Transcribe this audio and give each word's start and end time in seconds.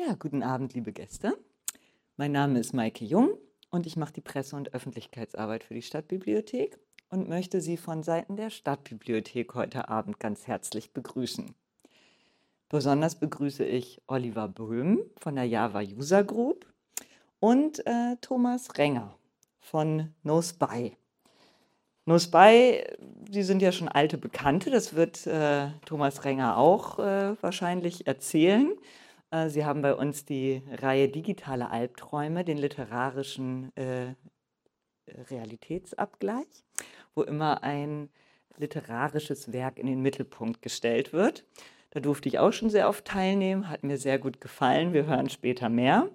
Ja, 0.00 0.14
guten 0.16 0.44
Abend, 0.44 0.74
liebe 0.74 0.92
Gäste. 0.92 1.36
Mein 2.16 2.30
Name 2.30 2.60
ist 2.60 2.72
Maike 2.72 3.04
Jung 3.04 3.36
und 3.70 3.84
ich 3.84 3.96
mache 3.96 4.12
die 4.12 4.20
Presse- 4.20 4.54
und 4.54 4.72
Öffentlichkeitsarbeit 4.72 5.64
für 5.64 5.74
die 5.74 5.82
Stadtbibliothek 5.82 6.78
und 7.10 7.28
möchte 7.28 7.60
Sie 7.60 7.76
von 7.76 8.04
Seiten 8.04 8.36
der 8.36 8.50
Stadtbibliothek 8.50 9.56
heute 9.56 9.88
Abend 9.88 10.20
ganz 10.20 10.46
herzlich 10.46 10.92
begrüßen. 10.92 11.52
Besonders 12.68 13.18
begrüße 13.18 13.64
ich 13.64 14.00
Oliver 14.06 14.46
Böhm 14.46 15.00
von 15.16 15.34
der 15.34 15.46
Java 15.46 15.80
User 15.80 16.22
Group 16.22 16.72
und 17.40 17.84
äh, 17.84 18.14
Thomas 18.20 18.78
Renger 18.78 19.18
von 19.58 20.14
NoSpy. 20.22 20.96
NoSpy, 22.04 22.84
die 23.00 23.42
sind 23.42 23.62
ja 23.62 23.72
schon 23.72 23.88
alte 23.88 24.16
Bekannte, 24.16 24.70
das 24.70 24.94
wird 24.94 25.26
äh, 25.26 25.70
Thomas 25.86 26.24
Renger 26.24 26.56
auch 26.56 27.00
äh, 27.00 27.34
wahrscheinlich 27.42 28.06
erzählen. 28.06 28.70
Äh, 29.30 29.48
Sie 29.48 29.64
haben 29.64 29.82
bei 29.82 29.94
uns 29.94 30.24
die 30.24 30.62
Reihe 30.70 31.08
Digitale 31.08 31.70
Albträume, 31.70 32.44
den 32.44 32.58
literarischen 32.58 33.74
äh, 33.76 34.14
Realitätsabgleich, 35.30 36.64
wo 37.14 37.22
immer 37.22 37.62
ein 37.62 38.10
literarisches 38.56 39.52
Werk 39.52 39.78
in 39.78 39.86
den 39.86 40.02
Mittelpunkt 40.02 40.62
gestellt 40.62 41.12
wird. 41.12 41.44
Da 41.90 42.00
durfte 42.00 42.28
ich 42.28 42.38
auch 42.38 42.52
schon 42.52 42.70
sehr 42.70 42.88
oft 42.88 43.04
teilnehmen, 43.04 43.70
hat 43.70 43.82
mir 43.82 43.96
sehr 43.96 44.18
gut 44.18 44.40
gefallen. 44.40 44.92
Wir 44.92 45.06
hören 45.06 45.30
später 45.30 45.68
mehr. 45.68 46.08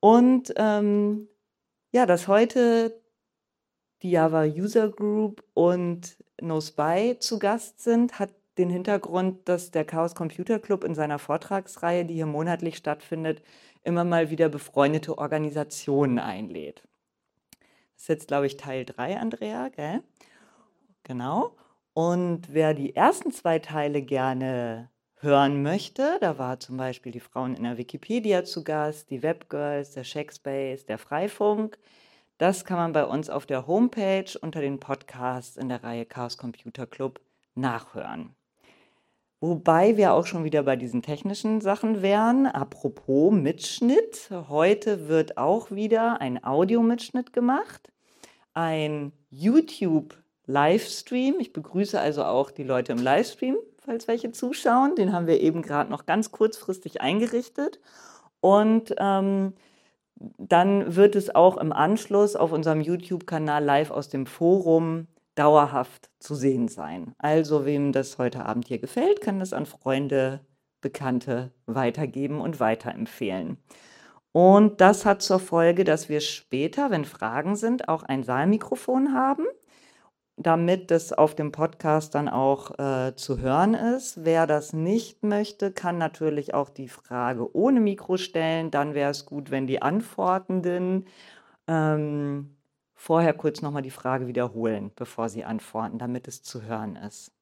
Und 0.00 0.52
ähm, 0.56 1.28
ja, 1.92 2.06
dass 2.06 2.26
heute 2.26 3.00
die 4.02 4.10
Java 4.10 4.44
User 4.44 4.88
Group 4.88 5.44
und 5.54 6.16
NoSpy 6.40 7.18
zu 7.20 7.38
Gast 7.38 7.80
sind, 7.80 8.18
hat 8.18 8.32
den 8.58 8.70
Hintergrund, 8.70 9.48
dass 9.48 9.70
der 9.70 9.84
Chaos 9.84 10.14
Computer 10.14 10.58
Club 10.58 10.84
in 10.84 10.94
seiner 10.94 11.18
Vortragsreihe, 11.18 12.04
die 12.04 12.14
hier 12.14 12.26
monatlich 12.26 12.76
stattfindet, 12.76 13.42
immer 13.82 14.04
mal 14.04 14.30
wieder 14.30 14.48
befreundete 14.48 15.18
Organisationen 15.18 16.18
einlädt. 16.18 16.82
Das 17.94 18.02
ist 18.02 18.08
jetzt, 18.08 18.28
glaube 18.28 18.46
ich, 18.46 18.56
Teil 18.56 18.84
3, 18.84 19.18
Andrea, 19.18 19.68
gell? 19.68 20.02
Genau. 21.04 21.56
Und 21.94 22.52
wer 22.52 22.74
die 22.74 22.96
ersten 22.96 23.32
zwei 23.32 23.58
Teile 23.58 24.02
gerne 24.02 24.90
hören 25.16 25.62
möchte, 25.62 26.18
da 26.20 26.38
war 26.38 26.58
zum 26.58 26.76
Beispiel 26.76 27.12
die 27.12 27.20
Frauen 27.20 27.54
in 27.54 27.64
der 27.64 27.78
Wikipedia 27.78 28.44
zu 28.44 28.64
Gast, 28.64 29.10
die 29.10 29.22
Webgirls, 29.22 29.92
der 29.92 30.04
Shackspace, 30.04 30.84
der 30.86 30.98
Freifunk. 30.98 31.78
Das 32.38 32.64
kann 32.64 32.76
man 32.76 32.92
bei 32.92 33.04
uns 33.04 33.30
auf 33.30 33.46
der 33.46 33.66
Homepage 33.66 34.26
unter 34.40 34.60
den 34.60 34.80
Podcasts 34.80 35.56
in 35.56 35.68
der 35.68 35.84
Reihe 35.84 36.06
Chaos 36.06 36.38
Computer 36.38 36.86
Club 36.86 37.20
nachhören. 37.54 38.34
Wobei 39.42 39.96
wir 39.96 40.14
auch 40.14 40.26
schon 40.26 40.44
wieder 40.44 40.62
bei 40.62 40.76
diesen 40.76 41.02
technischen 41.02 41.60
Sachen 41.60 42.00
wären. 42.00 42.46
Apropos 42.46 43.32
Mitschnitt. 43.32 44.30
Heute 44.48 45.08
wird 45.08 45.36
auch 45.36 45.72
wieder 45.72 46.20
ein 46.20 46.44
Audiomitschnitt 46.44 47.32
gemacht. 47.32 47.90
Ein 48.54 49.10
YouTube-Livestream. 49.30 51.40
Ich 51.40 51.52
begrüße 51.52 51.98
also 51.98 52.22
auch 52.22 52.52
die 52.52 52.62
Leute 52.62 52.92
im 52.92 53.02
Livestream, 53.02 53.56
falls 53.84 54.06
welche 54.06 54.30
zuschauen. 54.30 54.94
Den 54.94 55.12
haben 55.12 55.26
wir 55.26 55.40
eben 55.40 55.62
gerade 55.62 55.90
noch 55.90 56.06
ganz 56.06 56.30
kurzfristig 56.30 57.00
eingerichtet. 57.00 57.80
Und 58.40 58.94
ähm, 58.98 59.54
dann 60.38 60.94
wird 60.94 61.16
es 61.16 61.34
auch 61.34 61.56
im 61.56 61.72
Anschluss 61.72 62.36
auf 62.36 62.52
unserem 62.52 62.80
YouTube-Kanal 62.80 63.64
live 63.64 63.90
aus 63.90 64.08
dem 64.08 64.26
Forum 64.26 65.08
dauerhaft 65.34 66.10
zu 66.18 66.34
sehen 66.34 66.68
sein. 66.68 67.14
Also 67.18 67.64
wem 67.64 67.92
das 67.92 68.18
heute 68.18 68.44
Abend 68.44 68.68
hier 68.68 68.78
gefällt, 68.78 69.20
kann 69.20 69.38
das 69.38 69.52
an 69.52 69.66
Freunde, 69.66 70.40
Bekannte 70.80 71.52
weitergeben 71.66 72.40
und 72.40 72.58
weiterempfehlen. 72.58 73.58
Und 74.32 74.80
das 74.80 75.04
hat 75.04 75.22
zur 75.22 75.38
Folge, 75.38 75.84
dass 75.84 76.08
wir 76.08 76.20
später, 76.20 76.90
wenn 76.90 77.04
Fragen 77.04 77.54
sind, 77.54 77.88
auch 77.88 78.02
ein 78.02 78.24
Saalmikrofon 78.24 79.14
haben, 79.14 79.44
damit 80.36 80.90
das 80.90 81.12
auf 81.12 81.34
dem 81.34 81.52
Podcast 81.52 82.14
dann 82.14 82.28
auch 82.28 82.78
äh, 82.78 83.14
zu 83.14 83.38
hören 83.38 83.74
ist. 83.74 84.24
Wer 84.24 84.46
das 84.46 84.72
nicht 84.72 85.22
möchte, 85.22 85.70
kann 85.70 85.98
natürlich 85.98 86.54
auch 86.54 86.70
die 86.70 86.88
Frage 86.88 87.54
ohne 87.54 87.80
Mikro 87.80 88.16
stellen. 88.16 88.70
Dann 88.70 88.94
wäre 88.94 89.10
es 89.10 89.26
gut, 89.26 89.50
wenn 89.50 89.66
die 89.66 89.82
Antwortenden 89.82 91.06
ähm, 91.68 92.56
vorher 93.02 93.34
kurz 93.34 93.62
nochmal 93.62 93.82
die 93.82 93.90
Frage 93.90 94.28
wiederholen, 94.28 94.92
bevor 94.94 95.28
Sie 95.28 95.42
antworten, 95.42 95.98
damit 95.98 96.28
es 96.28 96.44
zu 96.44 96.62
hören 96.62 96.94
ist. 96.94 97.32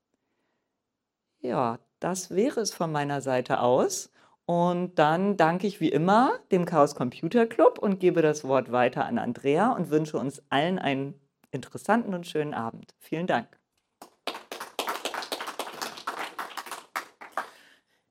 Ja, 1.41 1.79
das 1.99 2.31
wäre 2.31 2.61
es 2.61 2.73
von 2.73 2.91
meiner 2.91 3.21
Seite 3.21 3.61
aus. 3.61 4.11
Und 4.47 4.99
dann 4.99 5.37
danke 5.37 5.67
ich 5.67 5.79
wie 5.79 5.91
immer 5.91 6.39
dem 6.51 6.65
Chaos 6.65 6.95
Computer 6.95 7.47
Club 7.47 7.79
und 7.79 8.01
gebe 8.01 8.23
das 8.23 8.45
Wort 8.45 8.73
weiter 8.73 9.05
an 9.05 9.19
Andrea 9.19 9.73
und 9.73 9.91
wünsche 9.91 10.17
uns 10.17 10.43
allen 10.49 10.79
einen 10.79 11.21
interessanten 11.51 12.15
und 12.15 12.27
schönen 12.27 12.55
Abend. 12.55 12.95
Vielen 12.99 13.27
Dank. 13.27 13.47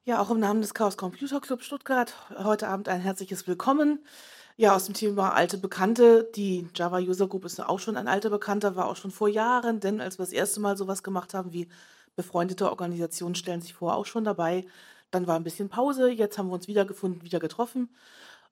Ja, 0.03 0.21
auch 0.21 0.29
im 0.29 0.39
Namen 0.39 0.61
des 0.61 0.75
Chaos 0.75 0.97
Computer 0.97 1.41
Club 1.41 1.63
Stuttgart 1.63 2.13
heute 2.37 2.67
Abend 2.67 2.87
ein 2.89 3.01
herzliches 3.01 3.47
Willkommen. 3.47 4.05
Ja, 4.61 4.75
aus 4.75 4.83
dem 4.87 4.93
Thema 4.93 5.33
alte 5.35 5.57
Bekannte. 5.57 6.29
Die 6.35 6.67
Java 6.75 6.97
User 6.97 7.29
Group 7.29 7.45
ist 7.45 7.61
auch 7.61 7.79
schon 7.79 7.95
ein 7.95 8.09
alter 8.09 8.29
Bekannter, 8.29 8.75
war 8.75 8.87
auch 8.87 8.97
schon 8.97 9.09
vor 9.09 9.29
Jahren, 9.29 9.79
denn 9.79 10.01
als 10.01 10.19
wir 10.19 10.25
das 10.25 10.33
erste 10.33 10.59
Mal 10.59 10.75
sowas 10.75 11.01
gemacht 11.01 11.33
haben, 11.33 11.53
wie 11.53 11.69
befreundete 12.17 12.69
Organisationen 12.69 13.35
stellen 13.35 13.61
sich 13.61 13.73
vor, 13.73 13.95
auch 13.95 14.05
schon 14.05 14.25
dabei. 14.25 14.65
Dann 15.11 15.27
war 15.27 15.37
ein 15.37 15.45
bisschen 15.45 15.69
Pause, 15.69 16.11
jetzt 16.11 16.37
haben 16.37 16.49
wir 16.49 16.55
uns 16.55 16.67
wiedergefunden, 16.67 17.23
wieder 17.23 17.39
getroffen. 17.39 17.89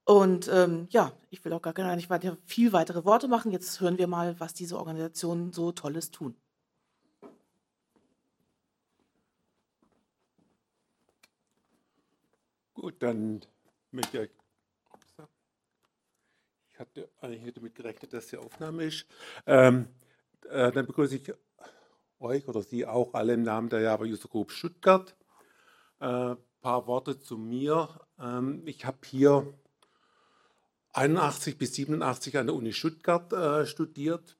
Und 0.06 0.48
ähm, 0.48 0.88
ja, 0.90 1.12
ich 1.30 1.44
will 1.44 1.52
auch 1.52 1.60
gar 1.62 1.96
nicht 1.96 2.10
weiter, 2.10 2.38
viel 2.46 2.72
weitere 2.72 3.04
Worte 3.04 3.28
machen. 3.28 3.52
Jetzt 3.52 3.80
hören 3.82 3.98
wir 3.98 4.06
mal, 4.06 4.40
was 4.40 4.54
diese 4.54 4.78
Organisationen 4.78 5.52
so 5.52 5.72
Tolles 5.72 6.10
tun. 6.10 6.34
Gut, 12.74 12.94
dann 13.02 13.42
möchte 13.92 14.24
ich 14.24 14.37
ich 16.78 16.80
hatte 16.80 17.08
eigentlich 17.20 17.54
damit 17.54 17.74
gerechnet, 17.74 18.12
dass 18.12 18.28
die 18.28 18.36
Aufnahme 18.36 18.84
ist. 18.84 19.04
Ähm, 19.46 19.88
äh, 20.48 20.70
dann 20.70 20.86
begrüße 20.86 21.16
ich 21.16 21.32
euch 22.20 22.46
oder 22.46 22.62
Sie 22.62 22.86
auch 22.86 23.14
alle 23.14 23.34
im 23.34 23.42
Namen 23.42 23.68
der 23.68 23.80
Java 23.80 24.04
User 24.04 24.28
Group 24.28 24.52
Stuttgart. 24.52 25.16
Ein 25.98 26.32
äh, 26.32 26.36
paar 26.60 26.86
Worte 26.86 27.18
zu 27.18 27.36
mir. 27.36 28.00
Ähm, 28.20 28.62
ich 28.64 28.84
habe 28.84 28.98
hier 29.04 29.52
81 30.92 31.58
bis 31.58 31.74
87 31.74 32.38
an 32.38 32.46
der 32.46 32.54
Uni 32.54 32.72
Stuttgart 32.72 33.32
äh, 33.32 33.66
studiert, 33.66 34.36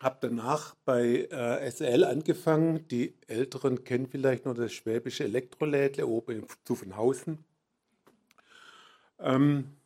habe 0.00 0.18
danach 0.22 0.74
bei 0.84 1.28
äh, 1.30 1.70
SL 1.70 2.02
angefangen. 2.02 2.88
Die 2.88 3.16
Älteren 3.28 3.84
kennen 3.84 4.08
vielleicht 4.08 4.44
noch 4.44 4.54
das 4.54 4.72
schwäbische 4.72 5.22
Elektrolädle 5.22 6.04
oben 6.04 6.38
in 6.38 6.46
Zuffenhausen. 6.64 7.44
Ähm, 9.20 9.76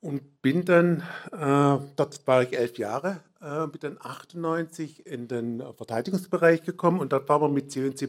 und 0.00 0.40
bin 0.42 0.64
dann, 0.64 1.02
äh, 1.32 1.78
dort 1.96 2.26
war 2.26 2.42
ich 2.42 2.56
elf 2.56 2.78
Jahre, 2.78 3.20
äh, 3.40 3.66
bin 3.66 3.80
dann 3.80 3.98
98 4.00 5.06
in 5.06 5.28
den 5.28 5.62
Verteidigungsbereich 5.76 6.62
gekommen 6.62 7.00
und 7.00 7.12
dort 7.12 7.28
waren 7.28 7.42
wir 7.42 7.48
mit 7.48 7.70
C 7.70 7.86
und 7.86 7.98
C++ 7.98 8.08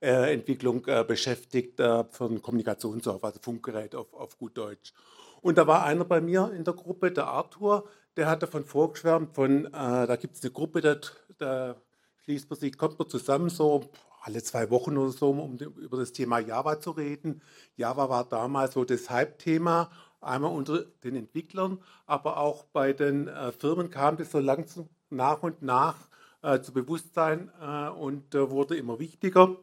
äh, 0.00 0.32
Entwicklung 0.32 0.84
äh, 0.86 1.04
beschäftigt 1.04 1.80
äh, 1.80 2.04
von 2.10 2.42
Kommunikationssoftware, 2.42 3.28
also 3.28 3.40
Funkgerät 3.40 3.94
auf, 3.94 4.12
auf 4.12 4.36
gut 4.36 4.56
Deutsch. 4.58 4.92
Und 5.40 5.58
da 5.58 5.66
war 5.66 5.84
einer 5.84 6.04
bei 6.04 6.20
mir 6.20 6.52
in 6.54 6.64
der 6.64 6.74
Gruppe, 6.74 7.10
der 7.10 7.26
Arthur, 7.26 7.88
der 8.16 8.28
hat 8.28 8.42
davon 8.42 8.64
vorgeschwärmt, 8.64 9.34
von, 9.34 9.66
äh, 9.66 9.70
da 9.72 10.16
gibt 10.16 10.36
es 10.36 10.42
eine 10.42 10.52
Gruppe, 10.52 10.80
da, 10.80 10.96
da 11.38 11.76
schließt 12.24 12.50
man 12.50 12.58
sich, 12.58 12.76
kommt 12.76 12.98
man 12.98 13.08
zusammen, 13.08 13.48
so 13.48 13.90
alle 14.22 14.42
zwei 14.42 14.70
Wochen 14.70 14.96
oder 14.96 15.10
so, 15.10 15.30
um 15.30 15.56
über 15.56 15.96
das 15.96 16.12
Thema 16.12 16.38
Java 16.38 16.78
zu 16.78 16.92
reden. 16.92 17.42
Java 17.76 18.08
war 18.08 18.24
damals 18.24 18.74
so 18.74 18.84
das 18.84 19.10
Hype-Thema 19.10 19.90
einmal 20.22 20.52
unter 20.52 20.84
den 21.04 21.16
Entwicklern, 21.16 21.78
aber 22.06 22.38
auch 22.38 22.64
bei 22.64 22.92
den 22.92 23.28
äh, 23.28 23.52
Firmen 23.52 23.90
kam 23.90 24.16
das 24.16 24.30
so 24.30 24.38
langsam 24.38 24.88
nach 25.10 25.42
und 25.42 25.62
nach 25.62 25.96
äh, 26.42 26.60
zu 26.60 26.72
Bewusstsein 26.72 27.50
äh, 27.60 27.88
und 27.88 28.34
äh, 28.34 28.50
wurde 28.50 28.76
immer 28.76 28.98
wichtiger. 28.98 29.56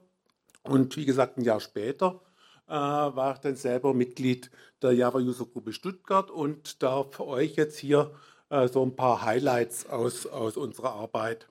Und 0.64 0.96
wie 0.98 1.06
gesagt, 1.06 1.38
ein 1.38 1.44
Jahr 1.44 1.60
später 1.60 2.22
äh, 2.68 2.74
war 2.74 3.34
ich 3.34 3.40
dann 3.40 3.56
selber 3.56 3.94
Mitglied 3.94 4.52
der 4.82 4.94
Java 4.94 5.20
User 5.20 5.46
Gruppe 5.46 5.74
Stuttgart 5.74 6.30
und 6.30 6.84
darf 6.84 7.20
euch 7.20 7.56
jetzt 7.56 7.78
hier 7.78 8.12
äh, 8.50 8.68
so 8.68 8.84
ein 8.84 8.96
paar 8.96 9.24
Highlights 9.24 9.90
aus, 9.90 10.26
aus 10.28 10.58
unserer 10.58 10.94
Arbeit 10.94 11.48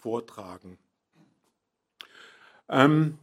vortragen. 0.00 0.78
Ähm, 2.68 3.18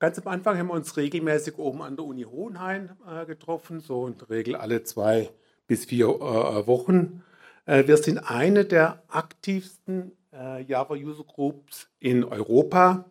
Ganz 0.00 0.18
am 0.18 0.28
Anfang 0.28 0.56
haben 0.56 0.68
wir 0.68 0.72
uns 0.72 0.96
regelmäßig 0.96 1.58
oben 1.58 1.82
an 1.82 1.94
der 1.94 2.06
Uni 2.06 2.22
Hohenheim 2.22 2.88
äh, 3.06 3.26
getroffen, 3.26 3.80
so 3.80 4.06
in 4.06 4.16
der 4.16 4.30
Regel 4.30 4.56
alle 4.56 4.82
zwei 4.82 5.28
bis 5.66 5.84
vier 5.84 6.06
äh, 6.06 6.66
Wochen. 6.66 7.22
Äh, 7.66 7.86
wir 7.86 7.98
sind 7.98 8.16
eine 8.16 8.64
der 8.64 9.02
aktivsten 9.08 10.12
äh, 10.32 10.62
Java 10.62 10.94
User 10.94 11.24
Groups 11.24 11.90
in 11.98 12.24
Europa. 12.24 13.10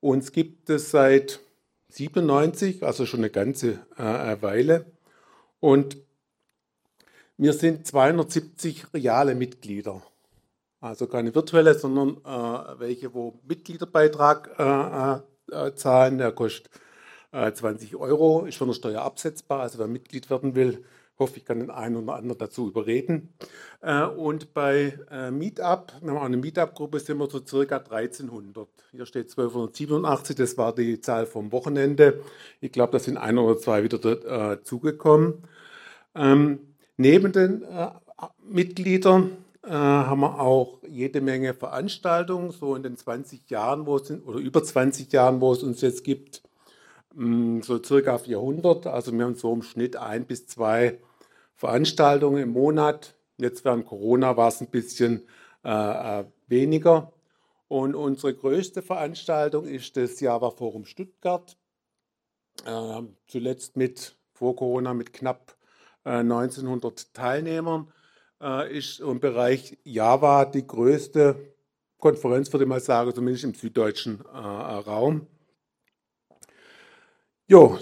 Uns 0.00 0.32
gibt 0.32 0.70
es 0.70 0.90
seit 0.90 1.40
1997, 1.90 2.82
also 2.82 3.04
schon 3.04 3.20
eine 3.20 3.28
ganze 3.28 3.80
äh, 3.98 4.40
Weile. 4.40 4.86
Und 5.60 5.98
wir 7.36 7.52
sind 7.52 7.86
270 7.86 8.94
reale 8.94 9.34
Mitglieder. 9.34 10.00
Also 10.80 11.08
keine 11.08 11.34
virtuelle, 11.34 11.74
sondern 11.74 12.16
äh, 12.24 12.80
welche, 12.80 13.12
wo 13.12 13.38
Mitgliederbeitrag 13.46 15.26
äh, 15.50 15.68
äh, 15.68 15.74
zahlen. 15.74 16.18
Der 16.18 16.32
kostet 16.32 16.70
20 17.32 17.92
äh, 17.92 17.96
Euro, 17.96 18.46
ist 18.46 18.56
von 18.56 18.68
der 18.68 18.74
Steuer 18.74 19.02
absetzbar. 19.02 19.60
Also 19.60 19.78
wer 19.78 19.88
Mitglied 19.88 20.30
werden 20.30 20.54
will, 20.54 20.84
hoffe 21.18 21.38
ich, 21.38 21.44
kann 21.44 21.60
den 21.60 21.70
einen 21.70 21.96
oder 21.96 22.14
anderen 22.14 22.38
dazu 22.38 22.68
überreden. 22.68 23.34
Äh, 23.80 24.04
und 24.04 24.54
bei 24.54 24.98
äh, 25.10 25.30
Meetup, 25.30 25.92
wir 26.00 26.10
haben 26.10 26.18
auch 26.18 26.22
eine 26.22 26.36
Meetup-Gruppe, 26.36 27.00
sind 27.00 27.18
wir 27.18 27.28
so 27.28 27.44
circa 27.44 27.78
1300. 27.78 28.68
Hier 28.92 29.06
steht 29.06 29.30
1287, 29.30 30.36
das 30.36 30.56
war 30.56 30.74
die 30.74 31.00
Zahl 31.00 31.26
vom 31.26 31.52
Wochenende. 31.52 32.20
Ich 32.60 32.72
glaube, 32.72 32.92
da 32.92 32.98
sind 32.98 33.16
ein 33.16 33.38
oder 33.38 33.58
zwei 33.58 33.82
wieder 33.82 33.98
dazugekommen. 33.98 35.42
Ähm, 36.14 36.60
neben 36.96 37.32
den 37.32 37.64
Mitgliedern 38.48 39.36
haben 39.70 40.20
wir 40.20 40.40
auch 40.40 40.78
jede 40.88 41.20
Menge 41.20 41.54
Veranstaltungen, 41.54 42.50
so 42.50 42.74
in 42.74 42.82
den 42.82 42.96
20 42.96 43.50
Jahren, 43.50 43.86
wo 43.86 43.96
es 43.96 44.10
oder 44.10 44.38
über 44.38 44.62
20 44.62 45.12
Jahren, 45.12 45.40
wo 45.40 45.52
es 45.52 45.62
uns 45.62 45.80
jetzt 45.80 46.04
gibt, 46.04 46.42
mm, 47.14 47.60
so 47.62 47.82
circa 47.82 48.18
400. 48.18 48.86
Also 48.86 49.12
wir 49.12 49.24
haben 49.24 49.34
so 49.34 49.52
im 49.52 49.62
Schnitt 49.62 49.96
ein 49.96 50.26
bis 50.26 50.46
zwei 50.46 50.98
Veranstaltungen 51.56 52.42
im 52.42 52.50
Monat. 52.50 53.16
Jetzt 53.38 53.64
während 53.64 53.86
Corona 53.86 54.36
war 54.36 54.48
es 54.48 54.60
ein 54.60 54.68
bisschen 54.68 55.26
äh, 55.64 56.20
äh, 56.20 56.24
weniger. 56.46 57.12
Und 57.68 57.94
unsere 57.96 58.34
größte 58.34 58.82
Veranstaltung 58.82 59.66
ist 59.66 59.96
das 59.96 60.20
Java 60.20 60.50
Forum 60.50 60.84
Stuttgart. 60.84 61.56
Äh, 62.64 63.02
zuletzt 63.26 63.76
mit 63.76 64.16
vor 64.32 64.54
Corona 64.54 64.94
mit 64.94 65.12
knapp 65.12 65.56
äh, 66.04 66.10
1900 66.10 67.12
Teilnehmern. 67.14 67.92
Äh, 68.40 68.76
ist 68.76 69.00
im 69.00 69.20
Bereich 69.20 69.78
Java 69.84 70.44
die 70.44 70.66
größte 70.66 71.54
Konferenz, 71.98 72.52
würde 72.52 72.64
ich 72.64 72.68
mal 72.68 72.80
sagen, 72.80 73.14
zumindest 73.14 73.44
im 73.44 73.54
süddeutschen 73.54 74.24
äh, 74.26 74.36
Raum. 74.36 75.26
Jo, 77.48 77.78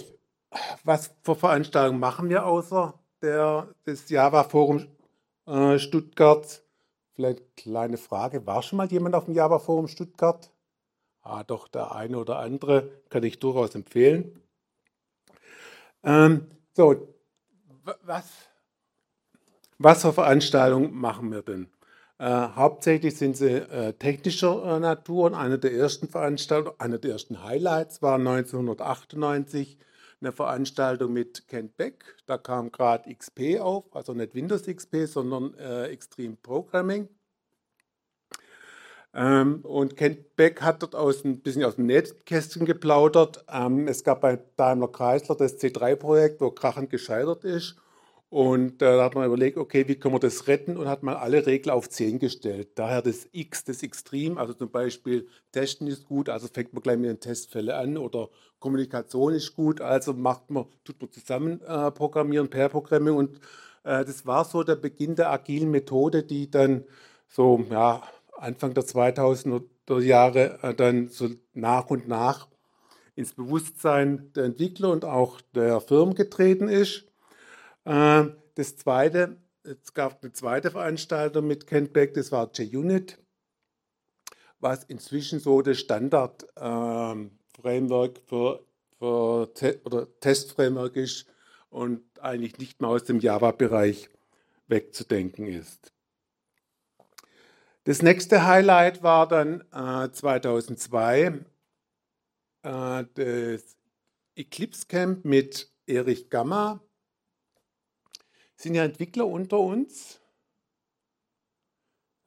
was 0.84 1.14
für 1.22 1.34
Veranstaltungen 1.34 1.98
machen 1.98 2.28
wir 2.28 2.46
außer 2.46 2.94
der, 3.22 3.74
des 3.86 4.08
Java-Forum 4.08 4.86
äh, 5.46 5.78
Stuttgart. 5.78 6.62
Vielleicht 7.14 7.56
kleine 7.56 7.96
Frage, 7.96 8.46
war 8.46 8.62
schon 8.62 8.76
mal 8.76 8.90
jemand 8.90 9.14
auf 9.14 9.24
dem 9.24 9.34
Java-Forum 9.34 9.88
Stuttgart? 9.88 10.50
Ah, 11.22 11.42
doch, 11.42 11.68
der 11.68 11.92
eine 11.92 12.18
oder 12.18 12.38
andere 12.38 13.02
kann 13.08 13.22
ich 13.22 13.38
durchaus 13.38 13.74
empfehlen. 13.74 14.42
Ähm, 16.02 16.50
so, 16.74 17.08
was, 18.02 18.30
was 19.78 20.02
für 20.02 20.12
Veranstaltungen 20.12 20.94
machen 20.94 21.30
wir 21.32 21.42
denn? 21.42 21.68
Äh, 22.18 22.48
hauptsächlich 22.54 23.16
sind 23.16 23.36
sie 23.36 23.50
äh, 23.50 23.92
technischer 23.94 24.76
äh, 24.76 24.80
Natur 24.80 25.26
und 25.26 25.34
eine 25.34 25.58
der 25.58 25.72
ersten 25.72 26.08
Veranstaltungen, 26.08 26.78
eine 26.78 26.98
der 26.98 27.12
ersten 27.12 27.42
Highlights 27.42 28.02
war 28.02 28.14
1998 28.14 29.78
eine 30.20 30.32
Veranstaltung 30.32 31.12
mit 31.12 31.48
Kent 31.48 31.76
Beck. 31.76 32.16
Da 32.26 32.38
kam 32.38 32.72
gerade 32.72 33.12
XP 33.14 33.60
auf, 33.60 33.84
also 33.94 34.14
nicht 34.14 34.34
Windows 34.34 34.62
XP, 34.62 35.06
sondern 35.06 35.54
äh, 35.54 35.86
Extreme 35.88 36.36
Programming. 36.42 37.08
Ähm, 39.12 39.60
und 39.62 39.96
Kent 39.96 40.34
Beck 40.36 40.62
hat 40.62 40.82
dort 40.82 40.94
aus 40.94 41.24
ein 41.24 41.40
bisschen 41.40 41.64
aus 41.64 41.76
dem 41.76 41.86
Netzkästchen 41.86 42.64
geplaudert. 42.64 43.44
Ähm, 43.48 43.86
es 43.86 44.02
gab 44.02 44.22
bei 44.22 44.40
Daimler 44.56 44.88
Chrysler 44.88 45.36
das 45.36 45.58
C3-Projekt, 45.60 46.40
wo 46.40 46.50
krachend 46.50 46.90
gescheitert 46.90 47.44
ist. 47.44 47.76
Und 48.34 48.82
äh, 48.82 48.96
da 48.96 49.04
hat 49.04 49.14
man 49.14 49.26
überlegt, 49.26 49.56
okay, 49.58 49.86
wie 49.86 49.94
können 49.94 50.16
wir 50.16 50.18
das 50.18 50.48
retten 50.48 50.76
und 50.76 50.88
hat 50.88 51.04
mal 51.04 51.14
alle 51.14 51.46
Regeln 51.46 51.72
auf 51.72 51.88
10 51.88 52.18
gestellt. 52.18 52.70
Daher 52.74 53.00
das 53.00 53.28
X, 53.30 53.62
das 53.62 53.84
Extrem, 53.84 54.38
also 54.38 54.52
zum 54.54 54.72
Beispiel 54.72 55.28
Testen 55.52 55.86
ist 55.86 56.04
gut, 56.04 56.28
also 56.28 56.48
fängt 56.52 56.72
man 56.72 56.82
gleich 56.82 56.98
mit 56.98 57.10
den 57.10 57.20
Testfällen 57.20 57.70
an 57.70 57.96
oder 57.96 58.30
Kommunikation 58.58 59.34
ist 59.34 59.54
gut, 59.54 59.80
also 59.80 60.14
macht 60.14 60.50
man, 60.50 60.64
tut 60.82 61.00
man 61.00 61.12
zusammen 61.12 61.60
äh, 61.62 61.92
programmieren, 61.92 62.50
per 62.50 62.68
Programming 62.70 63.14
und 63.14 63.36
äh, 63.84 64.04
das 64.04 64.26
war 64.26 64.44
so 64.44 64.64
der 64.64 64.74
Beginn 64.74 65.14
der 65.14 65.30
agilen 65.30 65.70
Methode, 65.70 66.24
die 66.24 66.50
dann 66.50 66.82
so 67.28 67.64
ja, 67.70 68.02
Anfang 68.36 68.74
der 68.74 68.82
2000er 68.82 70.00
Jahre 70.00 70.58
äh, 70.60 70.74
dann 70.74 71.06
so 71.08 71.28
nach 71.52 71.88
und 71.88 72.08
nach 72.08 72.48
ins 73.14 73.32
Bewusstsein 73.32 74.32
der 74.34 74.42
Entwickler 74.42 74.90
und 74.90 75.04
auch 75.04 75.40
der 75.54 75.80
Firmen 75.80 76.16
getreten 76.16 76.66
ist. 76.66 77.06
Äh, 77.84 78.24
das 78.54 78.76
zweite, 78.76 79.36
es 79.62 79.94
gab 79.94 80.22
eine 80.22 80.32
zweite 80.32 80.70
Veranstaltung 80.70 81.46
mit 81.46 81.66
Kent 81.66 81.92
Beck, 81.92 82.14
das 82.14 82.32
war 82.32 82.50
JUnit, 82.52 83.18
was 84.58 84.84
inzwischen 84.84 85.40
so 85.40 85.60
das 85.62 85.78
Standard-Framework 85.78 88.18
ähm, 88.18 88.24
für, 88.26 88.64
für 88.98 89.52
Te 89.54 89.80
oder 89.84 90.08
Testframework 90.20 90.96
ist 90.96 91.26
und 91.68 92.02
eigentlich 92.20 92.58
nicht 92.58 92.80
mehr 92.80 92.90
aus 92.90 93.04
dem 93.04 93.20
Java-Bereich 93.20 94.08
wegzudenken 94.66 95.46
ist. 95.46 95.92
Das 97.84 98.00
nächste 98.00 98.46
Highlight 98.46 99.02
war 99.02 99.28
dann 99.28 99.60
äh, 99.72 100.10
2002 100.10 101.44
äh, 102.62 103.04
das 103.14 103.76
Eclipse 104.36 104.86
Camp 104.86 105.26
mit 105.26 105.70
Erich 105.86 106.30
Gamma 106.30 106.80
sind 108.56 108.74
ja 108.74 108.84
Entwickler 108.84 109.26
unter 109.26 109.58
uns. 109.58 110.20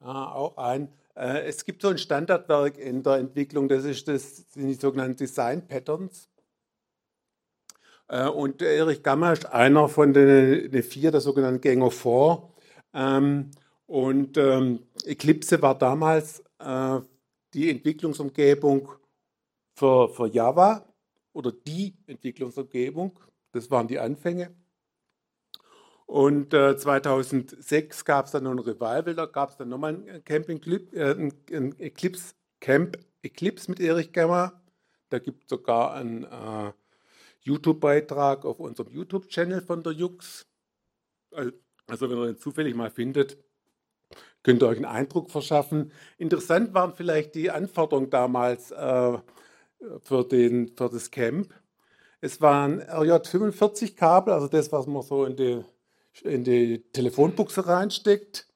Ja, 0.00 0.32
auch 0.32 0.56
ein. 0.56 0.92
Äh, 1.14 1.46
es 1.46 1.64
gibt 1.64 1.82
so 1.82 1.88
ein 1.88 1.98
Standardwerk 1.98 2.78
in 2.78 3.02
der 3.02 3.16
Entwicklung, 3.16 3.68
das, 3.68 3.84
ist 3.84 4.06
das 4.06 4.52
sind 4.52 4.68
die 4.68 4.74
sogenannten 4.74 5.16
Design 5.16 5.66
Patterns. 5.66 6.28
Äh, 8.08 8.28
und 8.28 8.62
Erich 8.62 9.02
Gamma 9.02 9.32
ist 9.32 9.46
einer 9.46 9.88
von 9.88 10.12
den, 10.12 10.70
den 10.70 10.82
vier, 10.82 11.10
der 11.10 11.20
sogenannten 11.20 11.82
of 11.82 11.94
Four. 11.94 12.54
Ähm, 12.94 13.50
und 13.86 14.36
ähm, 14.36 14.86
Eclipse 15.04 15.60
war 15.62 15.76
damals 15.76 16.42
äh, 16.58 17.00
die 17.54 17.70
Entwicklungsumgebung 17.70 18.90
für, 19.74 20.08
für 20.08 20.28
Java 20.28 20.84
oder 21.32 21.52
die 21.52 21.94
Entwicklungsumgebung. 22.06 23.18
Das 23.52 23.70
waren 23.70 23.88
die 23.88 23.98
Anfänge. 23.98 24.54
Und 26.08 26.54
äh, 26.54 26.74
2006 26.74 28.06
gab 28.06 28.24
es 28.24 28.32
dann 28.32 28.44
noch 28.44 28.52
ein 28.52 28.58
Revival, 28.60 29.14
da 29.14 29.26
gab 29.26 29.50
es 29.50 29.58
dann 29.58 29.68
nochmal 29.68 29.94
ein 29.94 30.24
Camping 30.24 30.58
äh, 30.94 31.10
ein, 31.10 31.78
Eclipse 31.78 32.32
Camp 32.60 32.98
Eclipse 33.20 33.70
mit 33.70 33.78
Erich 33.78 34.10
Gemmer. 34.10 34.58
Da 35.10 35.18
gibt 35.18 35.42
es 35.42 35.50
sogar 35.50 35.92
einen 35.92 36.24
äh, 36.24 36.72
YouTube-Beitrag 37.40 38.46
auf 38.46 38.58
unserem 38.58 38.90
YouTube-Channel 38.90 39.60
von 39.60 39.82
der 39.82 39.92
Jux. 39.92 40.46
Also 41.86 42.08
wenn 42.08 42.16
ihr 42.16 42.26
den 42.28 42.38
zufällig 42.38 42.74
mal 42.74 42.90
findet, 42.90 43.36
könnt 44.42 44.62
ihr 44.62 44.68
euch 44.68 44.78
einen 44.78 44.86
Eindruck 44.86 45.30
verschaffen. 45.30 45.92
Interessant 46.16 46.72
waren 46.72 46.94
vielleicht 46.94 47.34
die 47.34 47.50
Anforderungen 47.50 48.08
damals 48.08 48.70
äh, 48.70 49.18
für, 50.04 50.24
den, 50.24 50.68
für 50.74 50.88
das 50.88 51.10
Camp. 51.10 51.52
Es 52.22 52.40
waren 52.40 52.80
RJ45-Kabel, 52.80 54.32
also 54.32 54.48
das, 54.48 54.72
was 54.72 54.86
man 54.86 55.02
so 55.02 55.26
in 55.26 55.36
die 55.36 55.64
in 56.22 56.44
die 56.44 56.82
Telefonbuchse 56.92 57.66
reinsteckt. 57.66 58.46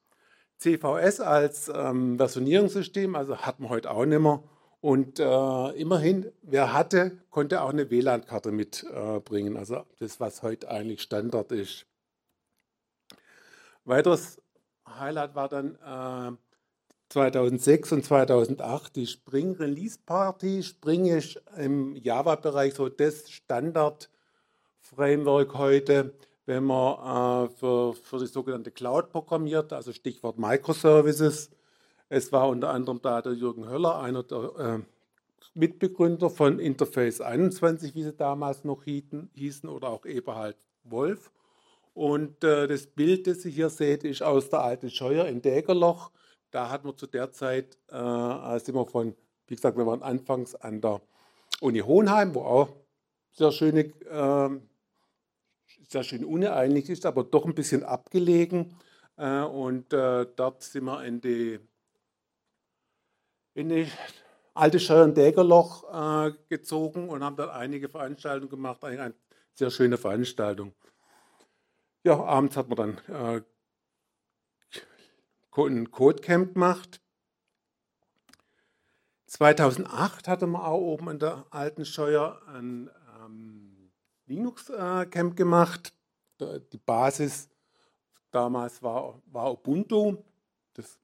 CVS 0.57 1.19
als 1.19 1.69
ähm, 1.73 2.17
Versionierungssystem, 2.17 3.15
also 3.15 3.37
hat 3.37 3.59
man 3.59 3.69
heute 3.69 3.91
auch 3.91 4.05
nicht 4.05 4.19
mehr. 4.19 4.43
Und 4.79 5.19
äh, 5.19 5.69
immerhin, 5.79 6.31
wer 6.41 6.73
hatte, 6.73 7.19
konnte 7.29 7.61
auch 7.61 7.69
eine 7.69 7.89
WLAN-Karte 7.89 8.51
mitbringen. 8.51 9.55
Äh, 9.55 9.59
also 9.59 9.83
das, 9.99 10.19
was 10.19 10.43
heute 10.43 10.69
eigentlich 10.69 11.01
Standard 11.01 11.51
ist. 11.51 11.85
Weiteres 13.85 14.41
Highlight 14.87 15.35
war 15.35 15.49
dann 15.49 15.75
äh, 15.75 16.31
2006 17.09 17.91
und 17.91 18.05
2008 18.05 18.95
die 18.95 19.07
Spring 19.07 19.55
Release 19.55 19.99
Party. 20.05 20.63
Spring 20.63 21.05
ist 21.05 21.41
im 21.57 21.95
Java-Bereich 21.95 22.73
so 22.73 22.89
das 22.89 23.29
Standard-Framework 23.29 25.53
heute 25.55 26.13
wenn 26.45 26.63
man 26.63 27.47
äh, 27.47 27.49
für, 27.49 27.93
für 27.93 28.19
die 28.19 28.27
sogenannte 28.27 28.71
Cloud 28.71 29.09
programmiert, 29.09 29.73
also 29.73 29.93
Stichwort 29.93 30.37
Microservices. 30.37 31.49
Es 32.09 32.31
war 32.31 32.49
unter 32.49 32.69
anderem 32.69 33.01
da 33.01 33.21
der 33.21 33.33
Jürgen 33.33 33.67
Höller, 33.67 33.99
einer 33.99 34.23
der 34.23 34.39
äh, 34.57 34.79
Mitbegründer 35.55 36.29
von 36.29 36.59
Interface 36.59 37.21
21, 37.21 37.95
wie 37.95 38.03
sie 38.03 38.13
damals 38.13 38.63
noch 38.63 38.83
hieten, 38.83 39.29
hießen, 39.33 39.69
oder 39.69 39.89
auch 39.89 40.05
Eberhard 40.05 40.57
Wolf. 40.83 41.31
Und 41.93 42.43
äh, 42.43 42.67
das 42.67 42.87
Bild, 42.87 43.27
das 43.27 43.43
Sie 43.43 43.51
hier 43.51 43.69
seht, 43.69 44.03
ist 44.03 44.23
aus 44.23 44.49
der 44.49 44.61
alten 44.61 44.89
Scheuer 44.89 45.25
in 45.25 45.41
Dägerloch. 45.41 46.11
Da 46.49 46.69
hatten 46.69 46.87
wir 46.87 46.97
zu 46.97 47.07
der 47.07 47.31
Zeit, 47.31 47.77
äh, 47.89 48.59
sind 48.59 48.75
wir 48.75 48.85
von, 48.87 49.15
wie 49.47 49.55
gesagt, 49.55 49.77
wir 49.77 49.85
waren 49.85 50.01
anfangs 50.01 50.55
an 50.55 50.81
der 50.81 51.01
Uni 51.61 51.79
Hohenheim, 51.79 52.33
wo 52.33 52.41
auch 52.41 52.69
sehr 53.31 53.51
schöne, 53.51 53.81
äh, 53.81 54.49
sehr 55.87 56.03
schön 56.03 56.25
uneinig 56.25 56.89
ist, 56.89 57.05
aber 57.05 57.23
doch 57.23 57.45
ein 57.45 57.55
bisschen 57.55 57.83
abgelegen. 57.83 58.75
Äh, 59.17 59.41
und 59.41 59.93
äh, 59.93 60.25
dort 60.35 60.63
sind 60.63 60.85
wir 60.85 61.03
in 61.03 61.21
die, 61.21 61.59
in 63.53 63.69
die 63.69 63.87
alte 64.53 64.79
Scheuern-Dägerloch 64.79 66.27
äh, 66.27 66.31
gezogen 66.49 67.09
und 67.09 67.23
haben 67.23 67.35
dort 67.35 67.51
einige 67.51 67.89
Veranstaltungen 67.89 68.49
gemacht. 68.49 68.83
Eine, 68.83 69.13
sehr 69.53 69.69
schöne 69.69 69.97
Veranstaltung. 69.97 70.73
Ja, 72.03 72.19
abends 72.19 72.57
hat 72.57 72.69
man 72.69 72.99
dann 73.07 73.43
ein 75.55 75.91
Codecamp 75.91 76.53
gemacht. 76.55 77.01
2008 79.27 80.27
hatte 80.27 80.47
man 80.47 80.61
auch 80.61 80.79
oben 80.79 81.09
in 81.09 81.19
der 81.19 81.45
alten 81.49 81.85
Scheuer 81.85 82.41
ein 82.47 82.89
Linux-Camp 84.33 85.35
gemacht. 85.35 85.93
Die 86.39 86.77
Basis 86.77 87.49
damals 88.31 88.81
war, 88.81 89.21
war 89.31 89.51
Ubuntu. 89.51 90.17
Das, 90.73 90.97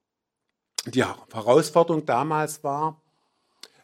die 0.86 1.04
Herausforderung 1.04 2.06
damals 2.06 2.64
war, 2.64 3.02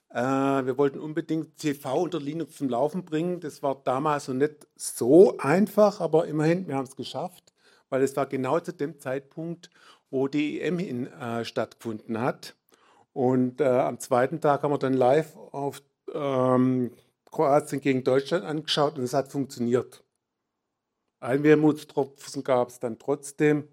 äh, 0.09 0.21
wir 0.65 0.77
wollten 0.77 0.99
unbedingt 0.99 1.59
CV 1.59 2.01
unter 2.01 2.19
Linux 2.19 2.57
zum 2.57 2.69
Laufen 2.69 3.05
bringen. 3.05 3.39
Das 3.39 3.61
war 3.61 3.75
damals 3.83 4.27
noch 4.27 4.35
nicht 4.35 4.67
so 4.75 5.37
einfach, 5.37 5.99
aber 5.99 6.27
immerhin, 6.27 6.67
wir 6.67 6.75
haben 6.75 6.85
es 6.85 6.95
geschafft, 6.95 7.53
weil 7.89 8.01
es 8.01 8.15
war 8.15 8.25
genau 8.25 8.59
zu 8.59 8.73
dem 8.73 8.99
Zeitpunkt, 8.99 9.69
wo 10.09 10.27
die 10.27 10.61
EM 10.61 10.79
in, 10.79 11.07
äh, 11.07 11.45
stattgefunden 11.45 12.19
hat. 12.19 12.55
Und 13.13 13.61
äh, 13.61 13.65
am 13.65 13.99
zweiten 13.99 14.41
Tag 14.41 14.63
haben 14.63 14.71
wir 14.71 14.77
dann 14.77 14.93
live 14.93 15.35
auf 15.51 15.81
ähm, 16.13 16.91
Kroatien 17.35 17.81
gegen 17.81 18.05
Deutschland 18.05 18.45
angeschaut 18.45 18.97
und 18.97 19.03
es 19.03 19.13
hat 19.13 19.29
funktioniert. 19.29 20.05
Ein 21.19 21.43
Wermutstropfen 21.43 22.45
gab 22.45 22.69
es 22.69 22.79
dann 22.79 22.97
trotzdem. 22.97 23.67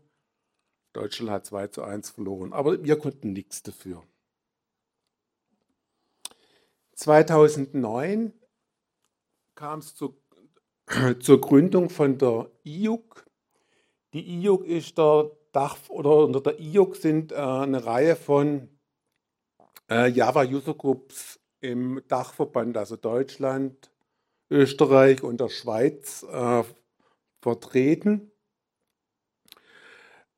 Deutschland 0.93 1.31
hat 1.31 1.47
2 1.47 1.69
zu 1.69 1.85
1 1.85 2.11
verloren, 2.11 2.53
aber 2.53 2.83
wir 2.83 2.99
konnten 2.99 3.33
nichts 3.33 3.63
dafür. 3.63 4.03
2009 6.95 8.33
kam 9.55 9.79
es 9.79 9.95
zu, 9.95 10.21
zur 11.21 11.41
Gründung 11.41 11.89
von 11.89 12.19
der 12.19 12.51
IUC. 12.65 13.31
Die 14.13 14.41
IUC 14.41 14.67
ist 14.67 14.99
der 14.99 15.31
Dach 15.53 15.77
oder 15.89 16.17
unter 16.25 16.41
der 16.41 16.59
IUC 16.59 16.97
sind 16.97 17.31
äh, 17.31 17.37
eine 17.37 17.87
Reihe 17.87 18.17
von 18.17 18.77
äh, 19.89 20.09
Java 20.09 20.43
User 20.43 20.75
Groups 20.75 21.39
im 21.63 22.03
Dachverband, 22.09 22.77
also 22.77 22.97
Deutschland, 22.97 23.91
Österreich 24.51 25.23
und 25.23 25.41
der 25.41 25.49
Schweiz 25.49 26.27
äh, 26.31 26.63
vertreten. 27.41 28.31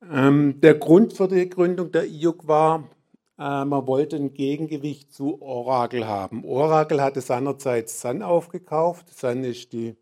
Ähm, 0.09 0.61
der 0.61 0.75
Grund 0.75 1.13
für 1.13 1.27
die 1.27 1.49
Gründung 1.49 1.91
der 1.91 2.05
IUC 2.05 2.47
war, 2.47 2.89
äh, 3.37 3.65
man 3.65 3.87
wollte 3.87 4.15
ein 4.15 4.33
Gegengewicht 4.33 5.11
zu 5.11 5.41
Oracle 5.41 6.07
haben. 6.07 6.45
Oracle 6.45 7.01
hatte 7.01 7.21
seinerzeit 7.21 7.89
Sun 7.89 8.21
aufgekauft. 8.21 9.09
Sun 9.17 9.43
ist 9.43 9.73
die 9.73 9.95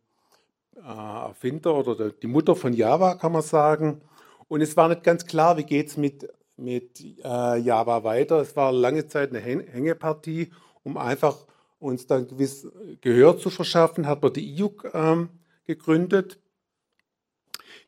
äh, 0.75 0.79
Erfinder 0.81 1.75
oder 1.75 2.11
die 2.11 2.27
Mutter 2.27 2.55
von 2.55 2.73
Java, 2.73 3.15
kann 3.15 3.31
man 3.31 3.41
sagen. 3.41 4.01
Und 4.47 4.61
es 4.61 4.75
war 4.77 4.89
nicht 4.89 5.03
ganz 5.03 5.25
klar, 5.25 5.57
wie 5.57 5.63
geht 5.63 5.87
es 5.87 5.97
mit, 5.97 6.29
mit 6.57 6.99
äh, 7.23 7.57
Java 7.57 8.03
weiter. 8.03 8.41
Es 8.41 8.55
war 8.55 8.71
lange 8.71 9.07
Zeit 9.07 9.29
eine 9.29 9.39
Hängepartie, 9.39 10.51
um 10.83 10.97
einfach 10.97 11.45
uns 11.79 12.07
dann 12.07 12.27
gewiss 12.27 12.67
Gehör 13.01 13.37
zu 13.37 13.49
verschaffen, 13.49 14.07
hat 14.07 14.21
man 14.21 14.33
die 14.33 14.55
IUC 14.57 14.91
ähm, 14.93 15.29
gegründet. 15.65 16.39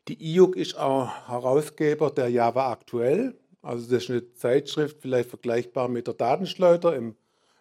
Die 0.08 0.34
IUC 0.34 0.56
ist 0.56 0.76
auch 0.76 1.28
Herausgeber 1.28 2.10
der 2.10 2.28
Java 2.28 2.70
Aktuell. 2.70 3.38
Also 3.62 3.90
das 3.90 4.04
ist 4.04 4.10
eine 4.10 4.32
Zeitschrift, 4.34 5.00
vielleicht 5.00 5.30
vergleichbar 5.30 5.88
mit 5.88 6.06
der 6.06 6.14
Datenschleuder 6.14 6.94
im 6.94 7.16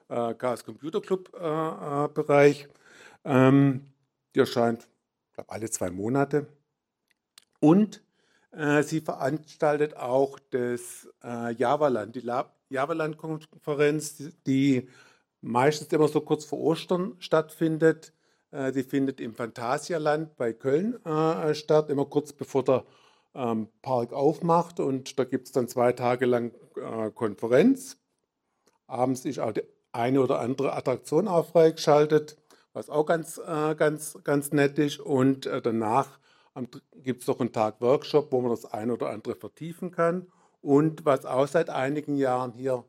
äh, 0.10 0.34
Chaos 0.36 0.64
Computer 0.64 1.02
Club 1.02 1.32
äh, 1.34 2.06
äh, 2.06 2.08
Bereich. 2.10 2.68
Ähm, 3.24 3.86
die 4.36 4.40
erscheint 4.40 4.88
glaub, 5.34 5.52
alle 5.52 5.70
zwei 5.70 5.90
Monate. 5.90 6.48
Und 7.60 8.04
äh, 8.52 8.84
sie 8.84 9.02
veranstaltet 9.02 9.96
auch 9.96 10.38
das 10.52 11.08
äh, 11.24 11.54
Javaland, 11.54 12.16
die 12.16 12.32
Javaland-Konferenz, 12.70 14.32
die 14.46 14.88
meistens 15.46 15.94
immer 15.94 16.08
so 16.08 16.22
kurz 16.22 16.44
vor 16.44 16.60
Ostern 16.60 17.16
stattfindet. 17.20 18.14
Äh, 18.52 18.72
die 18.72 18.84
findet 18.84 19.22
im 19.22 19.34
Phantasialand 19.34 20.36
bei 20.38 20.54
Köln 20.54 21.04
äh, 21.06 21.54
statt, 21.54 21.90
immer 21.90 22.06
kurz 22.06 22.34
bevor 22.34 22.64
der 22.64 22.84
ähm, 23.36 23.70
Park 23.82 24.14
aufmacht 24.14 24.80
und 24.80 25.20
da 25.20 25.24
gibt 25.24 25.48
es 25.48 25.52
dann 25.52 25.68
zwei 25.68 25.92
Tage 25.92 26.26
lang 26.26 26.52
äh, 26.76 27.12
Konferenz. 27.12 27.98
Abends 28.88 29.26
ist 29.26 29.40
auch 29.40 29.52
die 29.52 29.64
eine 29.92 30.22
oder 30.22 30.40
andere 30.40 30.74
Attraktion 30.74 31.28
auch 31.28 31.48
freigeschaltet, 31.48 32.38
was 32.74 32.90
auch 32.90 33.06
ganz, 33.06 33.38
äh, 33.38 33.76
ganz, 33.76 34.18
ganz 34.24 34.52
nett 34.52 34.78
ist. 34.78 35.00
Und 35.00 35.46
äh, 35.46 35.62
danach 35.62 36.20
gibt 36.96 37.22
es 37.22 37.28
noch 37.28 37.40
einen 37.40 37.52
Tag 37.52 37.82
Workshop, 37.82 38.32
wo 38.32 38.42
man 38.42 38.52
das 38.52 38.66
eine 38.66 38.94
oder 38.94 39.10
andere 39.10 39.36
vertiefen 39.36 39.92
kann. 39.92 40.28
Und 40.62 41.06
was 41.06 41.26
auch 41.26 41.48
seit 41.48 41.70
einigen 41.70 42.16
Jahren 42.18 42.54
hier 42.54 42.84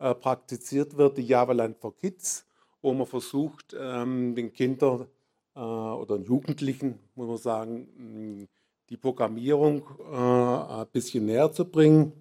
äh, 0.00 0.14
praktiziert 0.14 0.96
wird, 0.96 1.18
die 1.18 1.26
Javaland 1.26 1.76
for 1.78 1.94
Kids, 1.94 2.46
wo 2.82 2.92
man 2.94 3.06
versucht, 3.06 3.76
ähm, 3.78 4.34
den 4.34 4.52
Kindern 4.52 5.06
äh, 5.54 5.60
oder 5.60 6.16
den 6.16 6.24
Jugendlichen, 6.24 6.98
muss 7.14 7.28
man 7.28 7.36
sagen, 7.36 8.48
die 8.88 8.96
Programmierung 8.96 9.82
äh, 10.10 10.80
ein 10.80 10.86
bisschen 10.90 11.26
näher 11.26 11.52
zu 11.52 11.64
bringen. 11.64 12.12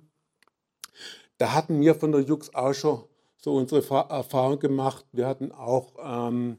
Da 1.38 1.53
hatten 1.53 1.79
wir 1.79 1.95
von 1.95 2.12
der 2.12 2.21
Jux 2.21 2.53
auch 2.53 2.74
schon 2.74 3.03
so 3.38 3.55
unsere 3.55 3.81
Erfahrung 4.09 4.59
gemacht. 4.59 5.05
Wir 5.13 5.25
hatten 5.25 5.53
auch 5.53 5.93
ähm, 6.03 6.57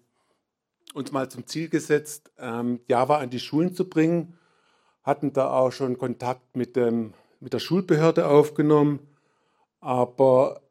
uns 0.95 1.13
mal 1.13 1.31
zum 1.31 1.47
Ziel 1.47 1.69
gesetzt, 1.69 2.33
ähm, 2.39 2.81
Java 2.89 3.19
an 3.19 3.29
die 3.29 3.41
Schulen 3.41 3.75
zu 3.75 3.89
bringen, 3.89 4.39
hatten 5.03 5.33
da 5.33 5.53
auch 5.53 5.71
schon 5.71 5.99
Kontakt 5.99 6.57
mit, 6.57 6.77
dem, 6.77 7.13
mit 7.41 7.53
der 7.53 7.59
Schulbehörde 7.59 8.27
aufgenommen, 8.27 9.01
aber 9.81 10.63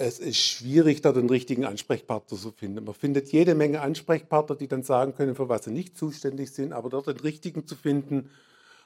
es 0.00 0.20
ist 0.20 0.38
schwierig, 0.38 1.02
da 1.02 1.12
den 1.12 1.28
richtigen 1.28 1.64
Ansprechpartner 1.64 2.38
zu 2.38 2.52
finden. 2.52 2.84
Man 2.84 2.94
findet 2.94 3.32
jede 3.32 3.54
Menge 3.54 3.80
Ansprechpartner, 3.80 4.54
die 4.54 4.68
dann 4.68 4.82
sagen 4.82 5.14
können, 5.14 5.34
für 5.34 5.48
was 5.48 5.64
sie 5.64 5.72
nicht 5.72 5.96
zuständig 5.98 6.52
sind, 6.52 6.72
aber 6.72 6.88
dort 6.88 7.08
den 7.08 7.18
richtigen 7.18 7.66
zu 7.66 7.74
finden, 7.74 8.30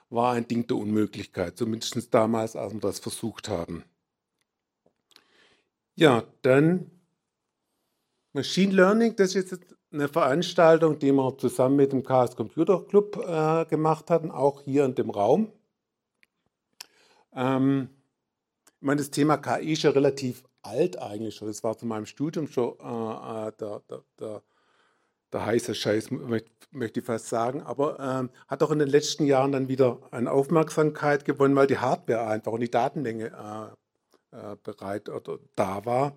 war 0.08 0.32
ein 0.32 0.48
Ding 0.48 0.66
der 0.66 0.76
Unmöglichkeit, 0.76 1.56
zumindest 1.56 2.12
damals, 2.14 2.56
als 2.56 2.72
wir 2.72 2.80
das 2.80 2.98
versucht 2.98 3.48
haben. 3.48 3.84
Ja, 5.94 6.24
dann 6.40 6.90
Machine 8.32 8.72
Learning, 8.72 9.14
das 9.16 9.34
ist 9.34 9.50
jetzt 9.50 9.76
eine 9.92 10.08
Veranstaltung, 10.08 10.98
die 10.98 11.12
wir 11.12 11.36
zusammen 11.36 11.76
mit 11.76 11.92
dem 11.92 12.02
Chaos 12.02 12.34
Computer 12.34 12.82
Club 12.82 13.16
äh, 13.18 13.66
gemacht 13.66 14.08
hatten, 14.08 14.30
auch 14.30 14.62
hier 14.62 14.86
in 14.86 14.94
dem 14.94 15.10
Raum. 15.10 15.52
Ähm, 17.34 17.90
ich 18.80 18.86
meine, 18.86 19.00
das 19.00 19.10
Thema 19.10 19.36
KI 19.36 19.74
ist 19.74 19.82
ja 19.82 19.90
relativ 19.90 20.44
alt 20.62 20.98
eigentlich 20.98 21.36
schon. 21.36 21.48
Das 21.48 21.64
war 21.64 21.76
zu 21.76 21.86
meinem 21.86 22.06
Studium 22.06 22.48
schon 22.48 22.78
äh, 22.80 23.48
äh 23.48 23.52
der, 23.58 23.82
der, 23.88 24.02
der 24.18 24.42
der 25.32 25.46
heiße 25.46 25.74
Scheiß, 25.74 26.10
möchte 26.70 27.00
ich 27.00 27.06
fast 27.06 27.28
sagen, 27.28 27.62
aber 27.62 27.98
ähm, 27.98 28.30
hat 28.48 28.62
auch 28.62 28.70
in 28.70 28.78
den 28.78 28.88
letzten 28.88 29.24
Jahren 29.24 29.52
dann 29.52 29.68
wieder 29.68 29.98
an 30.10 30.28
Aufmerksamkeit 30.28 31.24
gewonnen, 31.24 31.56
weil 31.56 31.66
die 31.66 31.78
Hardware 31.78 32.26
einfach 32.26 32.52
und 32.52 32.60
die 32.60 32.70
Datenmenge 32.70 33.74
äh, 34.32 34.36
äh, 34.36 34.56
bereit 34.62 35.08
oder 35.08 35.38
da 35.56 35.84
war. 35.84 36.16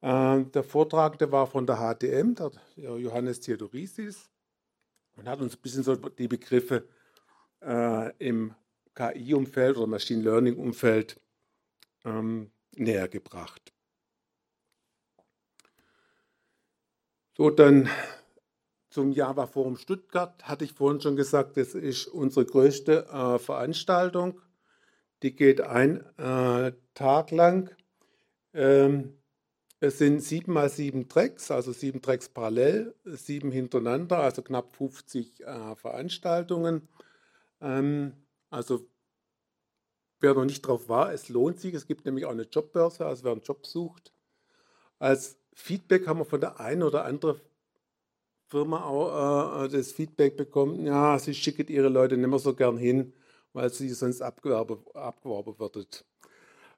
Äh, 0.00 0.44
der 0.46 0.64
Vortragende 0.64 1.30
war 1.30 1.46
von 1.46 1.66
der 1.66 1.76
HTM, 1.76 2.34
der 2.34 2.50
Johannes 2.76 3.40
Theodorisis, 3.40 4.28
und 5.16 5.28
hat 5.28 5.40
uns 5.40 5.54
ein 5.54 5.60
bisschen 5.60 5.84
so 5.84 5.94
die 5.94 6.28
Begriffe 6.28 6.88
äh, 7.62 8.12
im 8.18 8.54
KI-Umfeld 8.94 9.76
oder 9.76 9.86
Machine 9.86 10.22
Learning-Umfeld 10.22 11.20
ähm, 12.04 12.50
näher 12.76 13.08
gebracht. 13.08 13.72
So, 17.34 17.50
dann 17.50 17.88
zum 18.90 19.12
Java 19.12 19.46
Forum 19.46 19.76
Stuttgart 19.76 20.46
hatte 20.46 20.64
ich 20.64 20.74
vorhin 20.74 21.00
schon 21.00 21.16
gesagt, 21.16 21.56
das 21.56 21.74
ist 21.74 22.06
unsere 22.08 22.44
größte 22.44 23.06
äh, 23.06 23.38
Veranstaltung. 23.38 24.40
Die 25.22 25.34
geht 25.34 25.62
ein 25.62 26.04
äh, 26.18 26.72
Tag 26.94 27.30
lang. 27.30 27.70
Ähm, 28.52 29.16
es 29.80 29.98
sind 29.98 30.20
sieben 30.20 30.52
mal 30.52 30.68
sieben 30.68 31.08
Tracks, 31.08 31.50
also 31.50 31.72
sieben 31.72 32.02
Tracks 32.02 32.28
parallel, 32.28 32.94
sieben 33.04 33.50
hintereinander, 33.50 34.18
also 34.18 34.42
knapp 34.42 34.76
50 34.76 35.40
äh, 35.40 35.74
Veranstaltungen. 35.74 36.88
Ähm, 37.60 38.12
also 38.50 38.86
wer 40.22 40.34
noch 40.34 40.44
nicht 40.44 40.62
drauf 40.62 40.88
war, 40.88 41.12
es 41.12 41.28
lohnt 41.28 41.60
sich. 41.60 41.74
Es 41.74 41.86
gibt 41.86 42.04
nämlich 42.06 42.24
auch 42.24 42.30
eine 42.30 42.44
Jobbörse, 42.44 43.04
also 43.06 43.24
wer 43.24 43.32
einen 43.32 43.42
Job 43.42 43.66
sucht. 43.66 44.12
Als 44.98 45.36
Feedback 45.54 46.06
haben 46.06 46.20
wir 46.20 46.24
von 46.24 46.40
der 46.40 46.60
einen 46.60 46.82
oder 46.82 47.04
anderen 47.04 47.40
Firma 48.48 48.84
auch 48.84 49.64
äh, 49.64 49.68
das 49.68 49.92
Feedback 49.92 50.36
bekommen, 50.36 50.84
ja, 50.84 51.18
sie 51.18 51.34
schicken 51.34 51.68
ihre 51.68 51.88
Leute 51.88 52.16
nicht 52.18 52.28
mehr 52.28 52.38
so 52.38 52.54
gern 52.54 52.76
hin, 52.76 53.14
weil 53.54 53.72
sie 53.72 53.88
sonst 53.88 54.20
abgeworben, 54.20 54.78
abgeworben 54.92 55.58
wird. 55.58 56.04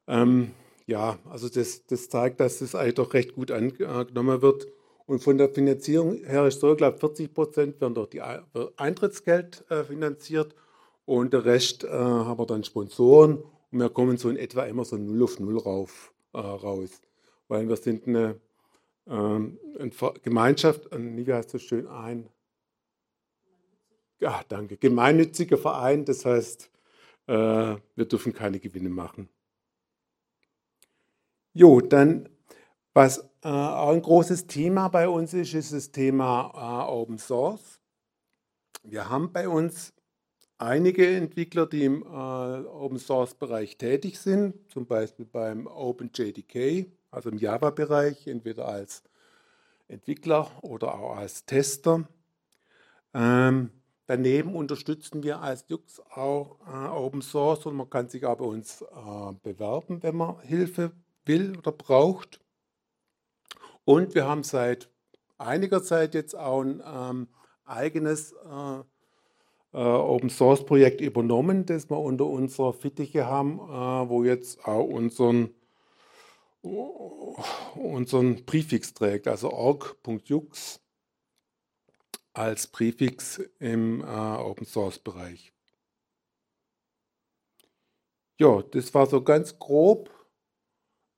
Ähm, 0.06 0.52
ja, 0.86 1.18
also 1.28 1.48
das, 1.48 1.84
das 1.86 2.08
zeigt, 2.08 2.40
dass 2.40 2.60
das 2.60 2.74
eigentlich 2.74 2.94
doch 2.94 3.12
recht 3.12 3.34
gut 3.34 3.50
angenommen 3.50 4.40
wird. 4.40 4.68
Und 5.06 5.22
von 5.22 5.36
der 5.36 5.48
Finanzierung 5.48 6.24
her 6.24 6.46
ist 6.46 6.60
so, 6.60 6.72
ich 6.72 6.78
glaube, 6.78 6.98
40 6.98 7.34
Prozent 7.34 7.80
werden 7.80 7.94
durch 7.94 8.10
die 8.10 8.22
Eintrittsgeld 8.22 9.64
äh, 9.68 9.84
finanziert 9.84 10.54
und 11.04 11.32
der 11.32 11.44
Rest 11.44 11.84
äh, 11.84 11.88
haben 11.88 12.38
wir 12.38 12.46
dann 12.46 12.64
Sponsoren 12.64 13.42
und 13.70 13.78
wir 13.78 13.90
kommen 13.90 14.16
so 14.16 14.30
in 14.30 14.36
etwa 14.36 14.64
immer 14.64 14.84
so 14.84 14.96
0 14.96 15.22
auf 15.22 15.38
0 15.40 15.58
rauf, 15.58 16.14
äh, 16.32 16.38
raus. 16.38 17.00
Weil 17.48 17.68
wir 17.68 17.76
sind 17.76 18.06
eine 18.06 18.40
ähm, 19.06 19.58
eine 19.78 19.90
Gemeinschaft, 20.22 20.88
wie 20.92 21.32
heißt 21.32 21.54
das 21.54 21.62
schön, 21.62 21.86
ein, 21.88 22.28
ja, 24.20 24.42
danke, 24.48 24.76
gemeinnütziger 24.76 25.58
Verein, 25.58 26.04
das 26.04 26.24
heißt, 26.24 26.70
äh, 27.26 27.32
wir 27.32 28.04
dürfen 28.06 28.32
keine 28.32 28.58
Gewinne 28.60 28.88
machen. 28.88 29.28
Jo, 31.52 31.80
dann, 31.80 32.28
was 32.94 33.18
äh, 33.42 33.48
auch 33.48 33.90
ein 33.90 34.02
großes 34.02 34.46
Thema 34.46 34.88
bei 34.88 35.08
uns 35.08 35.34
ist, 35.34 35.54
ist 35.54 35.72
das 35.72 35.90
Thema 35.92 36.50
äh, 36.54 36.90
Open 36.90 37.18
Source. 37.18 37.80
Wir 38.82 39.08
haben 39.08 39.32
bei 39.32 39.48
uns 39.48 39.93
einige 40.58 41.16
Entwickler, 41.16 41.66
die 41.66 41.84
im 41.84 42.02
Open 42.02 42.98
Source 42.98 43.34
Bereich 43.34 43.76
tätig 43.76 44.18
sind, 44.18 44.54
zum 44.70 44.86
Beispiel 44.86 45.26
beim 45.26 45.66
OpenJDK, 45.66 46.86
also 47.10 47.30
im 47.30 47.38
Java-Bereich, 47.38 48.26
entweder 48.26 48.66
als 48.68 49.02
Entwickler 49.88 50.50
oder 50.62 50.94
auch 50.94 51.16
als 51.16 51.44
Tester. 51.44 52.08
Ähm, 53.12 53.70
daneben 54.06 54.54
unterstützen 54.54 55.22
wir 55.22 55.40
als 55.40 55.66
Jux 55.68 56.00
auch 56.10 56.58
äh, 56.66 56.88
Open 56.88 57.22
Source 57.22 57.66
und 57.66 57.76
man 57.76 57.90
kann 57.90 58.08
sich 58.08 58.24
auch 58.24 58.36
bei 58.36 58.44
uns 58.44 58.82
äh, 58.82 59.32
bewerben, 59.42 60.02
wenn 60.02 60.16
man 60.16 60.40
Hilfe 60.40 60.92
will 61.24 61.56
oder 61.56 61.72
braucht. 61.72 62.40
Und 63.84 64.14
wir 64.14 64.26
haben 64.26 64.42
seit 64.42 64.90
einiger 65.38 65.82
Zeit 65.82 66.14
jetzt 66.14 66.34
auch 66.34 66.62
ein 66.62 66.82
ähm, 66.84 67.28
eigenes 67.64 68.32
äh, 68.32 68.82
äh 69.74 69.78
Open 69.78 70.30
Source 70.30 70.64
Projekt 70.64 71.00
übernommen, 71.00 71.66
das 71.66 71.90
wir 71.90 71.98
unter 71.98 72.26
unserer 72.26 72.72
Fittiche 72.72 73.26
haben, 73.26 73.58
äh, 73.58 74.08
wo 74.08 74.24
jetzt 74.24 74.64
auch 74.66 74.84
unseren 74.84 75.50
unseren 77.74 78.46
Präfix 78.46 78.94
trägt, 78.94 79.28
also 79.28 79.50
org.jux 79.52 80.80
als 82.32 82.66
Präfix 82.66 83.38
im 83.58 84.00
äh, 84.00 84.04
Open 84.04 84.66
Source 84.66 84.98
Bereich. 84.98 85.52
Ja, 88.38 88.62
das 88.62 88.92
war 88.94 89.06
so 89.06 89.22
ganz 89.22 89.58
grob 89.58 90.10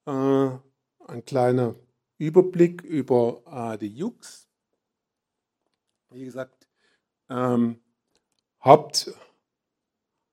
äh, 0.07 0.11
ein 0.11 1.25
kleiner 1.25 1.77
Überblick 2.19 2.83
über 2.83 3.43
äh, 3.47 3.79
die 3.79 3.95
Jux. 3.95 4.49
Wie 6.11 6.25
gesagt, 6.25 6.69
ähm, 7.31 7.81
Haupt, 8.67 9.15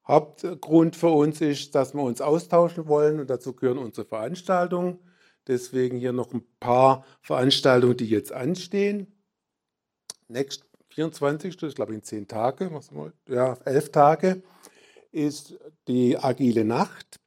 Hauptgrund 0.07 0.95
für 0.95 1.09
uns 1.09 1.39
ist, 1.39 1.75
dass 1.75 1.93
wir 1.93 2.01
uns 2.01 2.19
austauschen 2.19 2.87
wollen 2.87 3.19
und 3.19 3.29
dazu 3.29 3.53
gehören 3.53 3.77
unsere 3.77 4.07
Veranstaltungen. 4.07 4.97
Deswegen 5.45 5.99
hier 5.99 6.13
noch 6.13 6.33
ein 6.33 6.43
paar 6.59 7.05
Veranstaltungen, 7.21 7.95
die 7.95 8.09
jetzt 8.09 8.31
anstehen. 8.31 9.05
Next 10.29 10.65
24. 10.89 11.61
Ich 11.61 11.75
glaube 11.75 11.93
in 11.93 12.01
zehn 12.01 12.27
Tage, 12.27 12.71
ja, 13.29 13.53
elf 13.65 13.91
Tage, 13.91 14.41
ist 15.11 15.59
die 15.87 16.17
Agile 16.17 16.65
Nacht, 16.65 17.19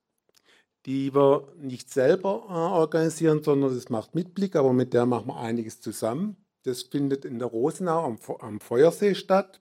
die 0.87 1.15
wir 1.15 1.53
nicht 1.57 1.89
selber 1.89 2.47
äh, 2.49 2.53
organisieren, 2.53 3.45
sondern 3.45 3.73
das 3.73 3.91
macht 3.91 4.17
Mitblick, 4.17 4.57
aber 4.57 4.73
mit 4.73 4.93
der 4.93 5.07
machen 5.07 5.29
wir 5.29 5.37
einiges 5.37 5.81
zusammen. 5.81 6.37
Das 6.65 6.83
findet 6.83 7.25
in 7.25 7.39
der 7.39 7.47
Rosenau 7.47 8.05
am, 8.05 8.19
am 8.41 8.59
Feuersee 8.59 9.15
statt. 9.15 9.61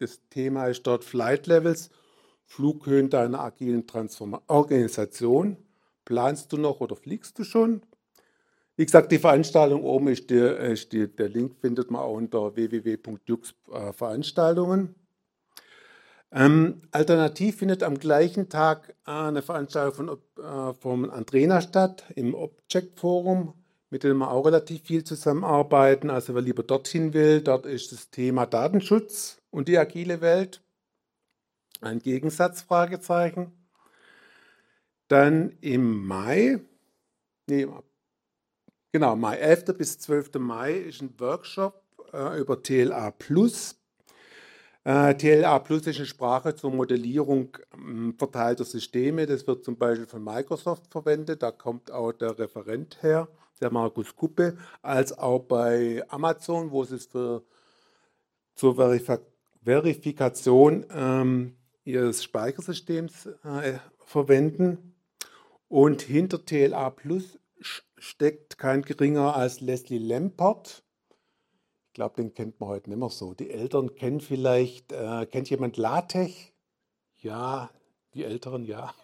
Das 0.00 0.20
Thema 0.30 0.66
ist 0.66 0.84
dort 0.86 1.04
Flight 1.04 1.46
Levels 1.46 1.90
Flughöhen 2.46 3.10
deiner 3.10 3.40
agilen 3.40 3.86
Transform 3.86 4.40
Organisation. 4.46 5.58
Planst 6.06 6.50
du 6.52 6.56
noch 6.56 6.80
oder 6.80 6.96
fliegst 6.96 7.38
du 7.38 7.44
schon? 7.44 7.82
Wie 8.76 8.86
gesagt, 8.86 9.12
die 9.12 9.18
Veranstaltung 9.18 9.84
oben 9.84 10.08
ist, 10.08 10.30
der, 10.30 10.58
ist 10.60 10.94
die, 10.94 11.06
der 11.06 11.28
Link, 11.28 11.56
findet 11.60 11.90
man 11.90 12.00
auch 12.00 12.14
unter 12.14 12.56
www.jux-veranstaltungen. 12.56 14.94
Ähm, 16.32 16.80
alternativ 16.92 17.58
findet 17.58 17.82
am 17.82 17.98
gleichen 17.98 18.48
Tag 18.48 18.94
äh, 19.06 19.10
eine 19.10 19.42
Veranstaltung 19.42 19.94
von, 19.94 20.08
äh, 20.42 20.72
vom 20.80 21.10
Andrena 21.10 21.60
statt, 21.60 22.04
im 22.16 22.34
Object 22.34 22.98
Forum, 22.98 23.52
mit 23.90 24.02
dem 24.02 24.16
wir 24.16 24.30
auch 24.30 24.46
relativ 24.46 24.80
viel 24.82 25.04
zusammenarbeiten. 25.04 26.08
Also 26.08 26.34
wer 26.34 26.40
lieber 26.40 26.62
dorthin 26.62 27.12
will, 27.12 27.42
dort 27.42 27.66
ist 27.66 27.92
das 27.92 28.08
Thema 28.08 28.46
Datenschutz 28.46 29.39
und 29.50 29.68
die 29.68 29.78
agile 29.78 30.20
Welt. 30.20 30.62
Ein 31.80 31.98
Gegensatz, 31.98 32.62
Fragezeichen. 32.62 33.52
Dann 35.08 35.56
im 35.60 36.06
Mai, 36.06 36.60
nee, 37.48 37.66
genau, 38.92 39.16
Mai 39.16 39.36
11. 39.38 39.76
bis 39.76 39.98
12. 39.98 40.34
Mai 40.34 40.74
ist 40.74 41.02
ein 41.02 41.18
Workshop 41.18 41.82
äh, 42.12 42.38
über 42.38 42.62
TLA 42.62 43.10
Plus. 43.12 43.76
Äh, 44.84 45.14
TLA 45.14 45.58
Plus 45.58 45.86
ist 45.86 45.96
eine 45.96 46.06
Sprache 46.06 46.54
zur 46.54 46.70
Modellierung 46.70 47.56
äh, 47.72 48.12
verteilter 48.16 48.64
Systeme. 48.64 49.26
Das 49.26 49.46
wird 49.46 49.64
zum 49.64 49.76
Beispiel 49.76 50.06
von 50.06 50.22
Microsoft 50.22 50.86
verwendet. 50.90 51.42
Da 51.42 51.50
kommt 51.50 51.90
auch 51.90 52.12
der 52.12 52.38
Referent 52.38 53.02
her, 53.02 53.28
der 53.60 53.72
Markus 53.72 54.14
Kuppe, 54.14 54.56
als 54.80 55.16
auch 55.18 55.40
bei 55.40 56.04
Amazon, 56.08 56.70
wo 56.70 56.82
es 56.82 57.06
für, 57.06 57.42
zur 58.54 58.76
Verif 58.76 59.08
Verifikation 59.62 60.86
ähm, 60.92 61.56
ihres 61.84 62.24
Speichersystems 62.24 63.26
äh, 63.44 63.78
verwenden. 63.98 64.94
Und 65.68 66.02
hinter 66.02 66.44
TLA 66.44 66.90
Plus 66.90 67.38
steckt 67.98 68.58
kein 68.58 68.82
geringer 68.82 69.36
als 69.36 69.60
Leslie 69.60 69.98
Lampert. 69.98 70.82
Ich 71.88 71.94
glaube, 71.94 72.16
den 72.16 72.34
kennt 72.34 72.58
man 72.60 72.70
heute 72.70 72.88
nicht 72.90 72.98
mehr 72.98 73.10
so. 73.10 73.34
Die 73.34 73.50
Eltern 73.50 73.94
kennen 73.94 74.20
vielleicht, 74.20 74.92
äh, 74.92 75.26
kennt 75.26 75.50
jemand 75.50 75.76
LaTeX? 75.76 76.32
Ja, 77.18 77.70
die 78.14 78.24
Älteren 78.24 78.64
ja. 78.64 78.94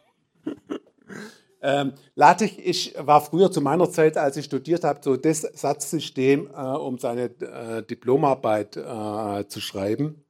ähm, 1.62 1.92
LaTeX 2.14 2.56
ist, 2.56 3.06
war 3.06 3.20
früher 3.20 3.50
zu 3.52 3.60
meiner 3.60 3.90
Zeit, 3.90 4.16
als 4.16 4.36
ich 4.36 4.46
studiert 4.46 4.84
habe, 4.84 5.00
so 5.02 5.16
das 5.16 5.42
Satzsystem, 5.42 6.48
äh, 6.52 6.60
um 6.60 6.98
seine 6.98 7.24
äh, 7.24 7.82
Diplomarbeit 7.84 8.76
äh, 8.76 9.46
zu 9.48 9.60
schreiben. 9.60 10.25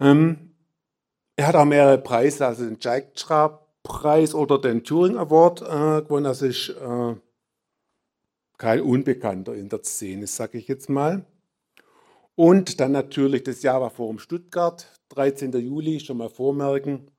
Ähm, 0.00 0.54
er 1.36 1.48
hat 1.48 1.56
auch 1.56 1.64
mehrere 1.64 1.98
Preise, 1.98 2.46
also 2.46 2.64
den 2.64 2.78
Dijkstra-Preis 2.78 4.34
oder 4.34 4.60
den 4.60 4.84
Turing 4.84 5.16
Award 5.16 5.62
äh, 5.62 6.02
gewonnen. 6.02 6.24
Das 6.24 6.42
ist 6.42 6.68
äh, 6.70 7.14
kein 8.56 8.80
Unbekannter 8.80 9.54
in 9.54 9.68
der 9.68 9.82
Szene, 9.82 10.26
sage 10.26 10.58
ich 10.58 10.68
jetzt 10.68 10.88
mal. 10.88 11.24
Und 12.36 12.80
dann 12.80 12.92
natürlich 12.92 13.44
das 13.44 13.62
Java 13.62 13.90
Forum 13.90 14.18
Stuttgart, 14.18 14.90
13. 15.10 15.52
Juli, 15.52 16.00
schon 16.00 16.18
mal 16.18 16.30
vormerken. 16.30 17.10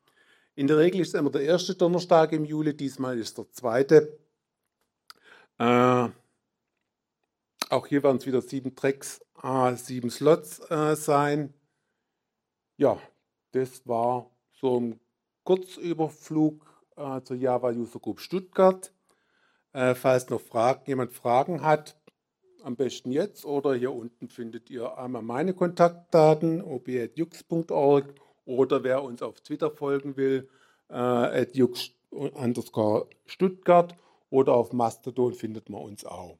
In 0.55 0.67
der 0.67 0.77
Regel 0.77 1.01
ist 1.01 1.09
es 1.09 1.19
immer 1.19 1.29
der 1.29 1.41
erste 1.41 1.75
Donnerstag 1.75 2.31
im 2.31 2.45
Juli, 2.45 2.75
diesmal 2.75 3.17
ist 3.17 3.37
der 3.37 3.49
zweite. 3.51 4.17
Äh, 5.57 6.09
auch 7.69 7.87
hier 7.87 8.03
werden 8.03 8.17
es 8.17 8.25
wieder 8.25 8.41
sieben 8.41 8.75
Tracks, 8.75 9.21
äh, 9.41 9.75
sieben 9.75 10.09
Slots 10.09 10.59
äh, 10.69 10.95
sein. 10.95 11.53
Ja, 12.77 12.99
das 13.51 13.87
war 13.87 14.29
so 14.51 14.79
ein 14.79 14.99
Kurzüberflug 15.43 16.65
äh, 16.97 17.21
zur 17.21 17.37
Java 17.37 17.69
User 17.69 17.99
Group 17.99 18.19
Stuttgart. 18.19 18.91
Äh, 19.71 19.95
falls 19.95 20.29
noch 20.29 20.41
Fragen, 20.41 20.83
jemand 20.85 21.13
Fragen 21.13 21.61
hat, 21.61 21.97
am 22.63 22.75
besten 22.75 23.11
jetzt 23.11 23.45
oder 23.45 23.75
hier 23.75 23.93
unten 23.93 24.27
findet 24.27 24.69
ihr 24.69 24.97
einmal 24.97 25.21
meine 25.21 25.53
Kontaktdaten, 25.53 26.61
ob.jux.org 26.61 28.13
oder 28.45 28.83
wer 28.83 29.03
uns 29.03 29.21
auf 29.21 29.39
Twitter 29.41 29.71
folgen 29.71 30.17
will, 30.17 30.49
äh, 30.91 31.45
jux 31.51 31.91
Stuttgart 33.25 33.95
oder 34.29 34.53
auf 34.53 34.73
Mastodon 34.73 35.33
findet 35.33 35.69
man 35.69 35.81
uns 35.81 36.05
auch. 36.05 36.37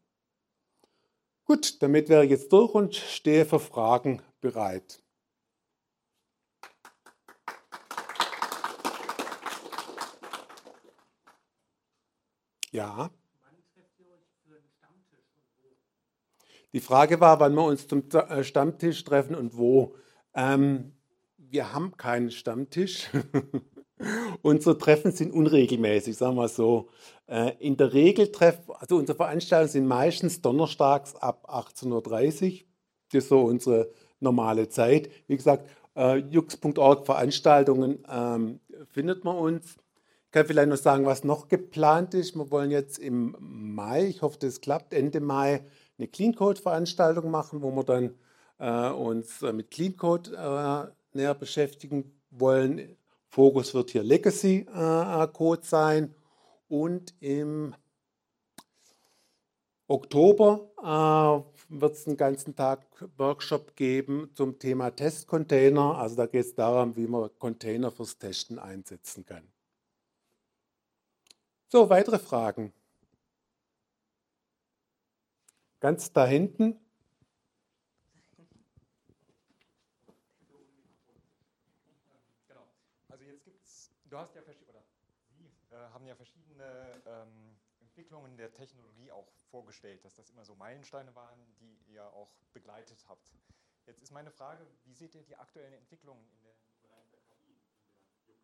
Gut, 1.46 1.82
damit 1.84 2.10
wäre 2.10 2.26
ich 2.26 2.32
jetzt 2.32 2.52
durch 2.52 2.74
und 2.74 2.96
stehe 2.96 3.46
für 3.46 3.60
Fragen 3.60 4.22
bereit. 4.42 5.05
Ja. 12.76 13.10
Die 16.74 16.82
Frage 16.82 17.22
war, 17.22 17.40
wann 17.40 17.54
wir 17.54 17.64
uns 17.64 17.88
zum 17.88 18.04
äh, 18.12 18.44
Stammtisch 18.44 19.02
treffen 19.06 19.34
und 19.34 19.56
wo. 19.58 19.96
Ähm, 20.34 20.92
wir 21.38 21.72
haben 21.72 21.96
keinen 21.96 22.32
Stammtisch. 22.32 23.10
unsere 24.42 24.78
Treffen 24.78 25.14
sind 25.14 25.32
unregelmäßig, 25.32 26.18
sagen 26.18 26.36
wir 26.36 26.50
so. 26.50 26.90
Äh, 27.28 27.54
in 27.60 27.78
der 27.78 27.94
Regel 27.94 28.30
treffen, 28.34 28.74
also 28.74 28.98
unsere 28.98 29.16
Veranstaltungen 29.16 29.72
sind 29.72 29.88
meistens 29.88 30.42
donnerstags 30.42 31.16
ab 31.16 31.50
18.30 31.50 31.92
Uhr. 31.94 32.66
Das 33.14 33.24
ist 33.24 33.30
so 33.30 33.40
unsere 33.44 33.90
normale 34.20 34.68
Zeit. 34.68 35.10
Wie 35.28 35.38
gesagt, 35.38 35.70
äh, 35.96 36.18
jux.org 36.18 37.06
Veranstaltungen 37.06 38.04
ähm, 38.12 38.60
findet 38.92 39.24
man 39.24 39.38
uns. 39.38 39.78
Kann 40.36 40.48
vielleicht 40.48 40.68
noch 40.68 40.76
sagen, 40.76 41.06
was 41.06 41.24
noch 41.24 41.48
geplant 41.48 42.14
ist. 42.14 42.36
Wir 42.36 42.52
wollen 42.52 42.70
jetzt 42.70 43.00
im 43.00 43.38
Mai, 43.40 44.08
ich 44.08 44.22
hoffe, 44.22 44.38
das 44.38 44.60
klappt, 44.60 44.94
Ende 44.94 45.22
Mai 45.22 45.64
eine 45.98 46.10
Clean 46.10 46.36
Code 46.36 46.60
Veranstaltung 46.60 47.32
machen, 47.32 47.62
wo 47.62 47.72
wir 47.72 47.86
dann 47.86 48.16
äh, 48.60 48.92
uns 48.92 49.42
äh, 49.44 49.54
mit 49.54 49.72
Clean 49.72 49.96
Code 49.96 50.32
äh, 50.34 51.18
näher 51.18 51.36
beschäftigen 51.36 52.20
wollen. 52.32 52.98
Fokus 53.30 53.74
wird 53.74 53.92
hier 53.92 54.04
Legacy 54.04 54.68
äh, 54.76 55.24
äh, 55.24 55.28
Code 55.30 55.62
sein 55.64 56.14
und 56.68 57.14
im 57.22 57.74
Oktober 59.88 60.70
äh, 60.84 61.80
wird 61.80 61.94
es 61.94 62.08
einen 62.08 62.18
ganzen 62.18 62.58
Tag 62.58 62.86
Workshop 63.16 63.78
geben 63.78 64.32
zum 64.34 64.60
Thema 64.60 64.90
Testcontainer. 64.94 65.98
Also 65.98 66.18
da 66.18 66.26
geht 66.26 66.44
es 66.44 66.56
darum, 66.56 66.98
wie 66.98 67.08
man 67.08 67.30
Container 67.40 67.90
fürs 67.90 68.18
Testen 68.18 68.60
einsetzen 68.60 69.26
kann. 69.26 69.55
So, 71.68 71.90
weitere 71.90 72.20
Fragen. 72.20 72.74
Ganz 75.80 76.12
da 76.14 76.26
hinten. 76.26 76.80
Genau. 82.48 82.68
Also 83.10 83.24
jetzt 83.26 83.44
gibt's, 83.44 83.92
du 84.06 84.18
hast 84.18 84.36
ja 84.36 84.42
äh, 85.76 86.16
verschiedene 86.16 87.02
ähm, 87.06 87.58
Entwicklungen 87.82 88.38
der 88.38 88.54
Technologie 88.54 89.12
auch 89.12 89.28
vorgestellt, 89.50 90.04
dass 90.04 90.16
das 90.16 90.30
immer 90.30 90.46
so 90.46 90.56
Meilensteine 90.56 91.14
waren, 91.16 91.40
die 91.60 91.78
ihr 91.92 92.04
auch 92.14 92.32
begleitet 92.54 93.06
habt. 93.08 93.34
Jetzt 93.86 94.02
ist 94.02 94.12
meine 94.12 94.32
Frage, 94.32 94.66
wie 94.86 94.94
seht 94.94 95.14
ihr 95.16 95.24
die 95.24 95.36
aktuellen 95.36 95.74
Entwicklungen 95.74 96.28
in 96.32 96.42
der 96.42 96.56
KI, 96.82 96.96
in 97.04 97.30
der 97.30 97.38
Jux? 97.48 98.42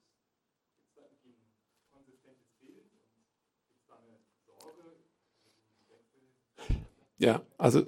Gibt 0.76 0.88
es 0.88 0.94
da 0.94 1.02
irgendwie 1.02 1.34
ein 1.34 1.92
konsistentes 1.92 2.52
Bild 2.60 2.86
und 2.94 3.68
gibt 3.68 3.82
es 3.82 3.88
da 3.88 3.98
eine 3.98 4.20
Sorge? 4.46 4.51
Ja, 7.18 7.42
also 7.58 7.86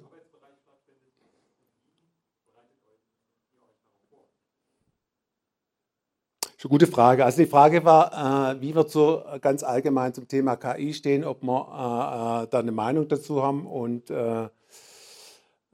Schon 6.64 6.72
gute 6.72 6.88
Frage. 6.88 7.26
Also 7.26 7.40
die 7.44 7.50
Frage 7.50 7.84
war, 7.84 8.54
äh, 8.54 8.62
wie 8.62 8.74
wir 8.74 8.88
so 8.88 9.22
ganz 9.42 9.64
allgemein 9.64 10.14
zum 10.14 10.30
Thema 10.30 10.56
KI 10.56 10.94
stehen, 10.94 11.26
ob 11.26 11.44
wir 11.44 11.58
äh, 11.60 12.44
äh, 12.46 12.48
da 12.50 12.60
eine 12.60 12.72
Meinung 12.72 13.10
dazu 13.10 13.44
haben. 13.44 13.68
Und 13.68 14.10
äh, 14.10 14.48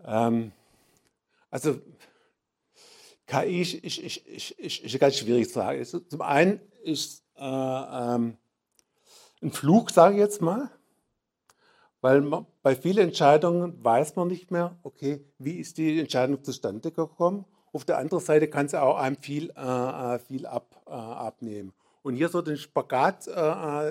ähm, 0.03 0.51
also 1.51 1.79
KI 3.27 3.61
ist, 3.61 3.73
ist, 3.75 3.97
ist, 3.99 4.17
ist, 4.51 4.79
ist 4.79 4.91
eine 4.91 4.97
ganz 4.97 5.17
schwierige 5.17 5.47
Frage. 5.47 5.77
Also 5.77 5.99
zum 5.99 6.23
einen 6.23 6.59
ist 6.83 7.23
äh, 7.35 7.43
ähm, 7.43 8.37
ein 9.43 9.51
Flug, 9.51 9.91
sage 9.91 10.15
ich 10.15 10.19
jetzt 10.21 10.41
mal. 10.41 10.71
Weil 12.01 12.21
man, 12.21 12.45
bei 12.61 12.75
vielen 12.75 13.09
Entscheidungen 13.09 13.83
weiß 13.83 14.15
man 14.15 14.29
nicht 14.29 14.51
mehr, 14.51 14.77
okay, 14.83 15.25
wie 15.37 15.59
ist 15.59 15.77
die 15.77 15.99
Entscheidung 15.99 16.43
zustande 16.43 16.91
gekommen. 16.91 17.45
Auf 17.73 17.85
der 17.85 17.97
anderen 17.97 18.23
Seite 18.23 18.47
kann 18.49 18.65
es 18.65 18.73
auch 18.73 18.97
einem 18.97 19.17
viel, 19.17 19.51
äh, 19.55 20.15
äh, 20.15 20.19
viel 20.19 20.45
ab, 20.45 20.81
äh, 20.87 20.91
abnehmen. 20.91 21.73
Und 22.01 22.15
hier 22.15 22.29
so 22.29 22.41
den 22.41 22.57
Spagat 22.57 23.27
äh, 23.27 23.31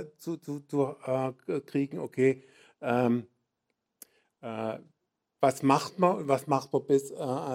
äh 0.00 0.06
zu, 0.16 0.38
zu, 0.38 0.60
zu 0.60 0.96
äh, 1.04 1.60
kriegen, 1.60 1.98
okay, 1.98 2.42
ähm, 2.80 3.26
was 5.40 5.62
macht 5.62 5.98
man 5.98 6.18
und 6.18 6.28
was 6.28 6.46
macht 6.46 6.72
man 6.72 6.86
bis, 6.86 7.12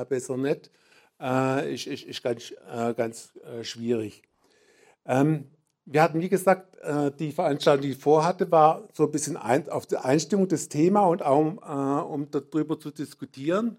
besser 0.09 0.35
nicht, 0.35 0.69
ist, 1.17 1.87
ist, 1.87 2.03
ist 2.03 2.21
ganz, 2.21 2.53
ganz 2.97 3.31
schwierig. 3.61 4.21
Ähm, 5.05 5.49
wir 5.85 6.01
hatten, 6.01 6.21
wie 6.21 6.29
gesagt, 6.29 6.77
äh, 6.81 7.11
die 7.11 7.31
Veranstaltung, 7.31 7.83
die 7.83 7.91
ich 7.91 7.97
vorhatte, 7.97 8.49
war 8.51 8.87
so 8.93 9.03
ein 9.03 9.11
bisschen 9.11 9.37
auf 9.37 9.85
die 9.85 9.97
Einstimmung 9.97 10.47
des 10.47 10.69
Themas 10.69 11.09
und 11.09 11.23
auch 11.23 11.41
äh, 11.41 12.03
um 12.03 12.29
darüber 12.31 12.79
zu 12.79 12.91
diskutieren. 12.91 13.77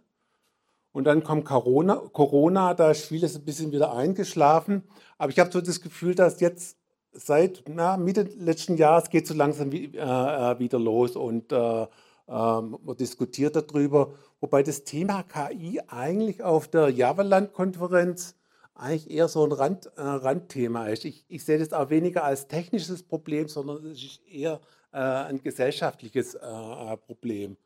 Und 0.93 1.05
dann 1.05 1.25
kommt 1.25 1.45
Corona, 1.45 1.97
Corona, 2.13 2.75
da 2.75 2.91
ist 2.91 3.07
vieles 3.07 3.35
ein 3.35 3.45
bisschen 3.45 3.73
wieder 3.73 3.95
eingeschlafen. 3.95 4.85
Aber 5.19 5.33
ich 5.33 5.39
habe 5.41 5.51
so 5.51 5.61
das 5.61 5.81
Gefühl, 5.81 6.15
dass 6.15 6.41
jetzt 6.41 6.77
seit 7.13 7.65
na, 7.69 7.97
Mitte 7.97 8.23
letzten 8.23 8.77
Jahres 8.77 9.11
geht 9.11 9.27
so 9.27 9.35
langsam 9.35 9.73
wie, 9.73 9.87
äh, 9.97 10.59
wieder 10.59 10.79
los 10.79 11.17
und 11.17 11.53
äh, 11.53 11.87
ähm, 12.29 12.79
man 12.85 12.97
diskutiert 12.99 13.57
darüber. 13.57 14.13
Wobei 14.41 14.63
das 14.63 14.85
Thema 14.85 15.23
KI 15.23 15.81
eigentlich 15.89 16.43
auf 16.43 16.69
der 16.69 16.91
Javaland-Konferenz 16.91 18.37
eigentlich 18.75 19.11
eher 19.11 19.29
so 19.29 19.45
ein 19.45 19.53
Rand, 19.53 19.87
äh, 19.97 20.03
Randthema 20.03 20.89
ist. 20.89 21.05
Ich, 21.05 21.25
ich, 21.29 21.45
sehe 21.45 21.59
das 21.59 21.73
auch 21.73 21.91
weniger 21.91 22.25
als 22.25 22.49
technisches 22.49 23.03
Problem, 23.03 23.49
sondern 23.49 23.85
es 23.87 24.03
ist 24.03 24.27
eher 24.27 24.61
äh, 24.93 24.99
ein 24.99 25.43
gesellschaftliches 25.43 26.35
äh, 26.35 26.39
äh 26.47 26.97
Problem. 26.97 27.57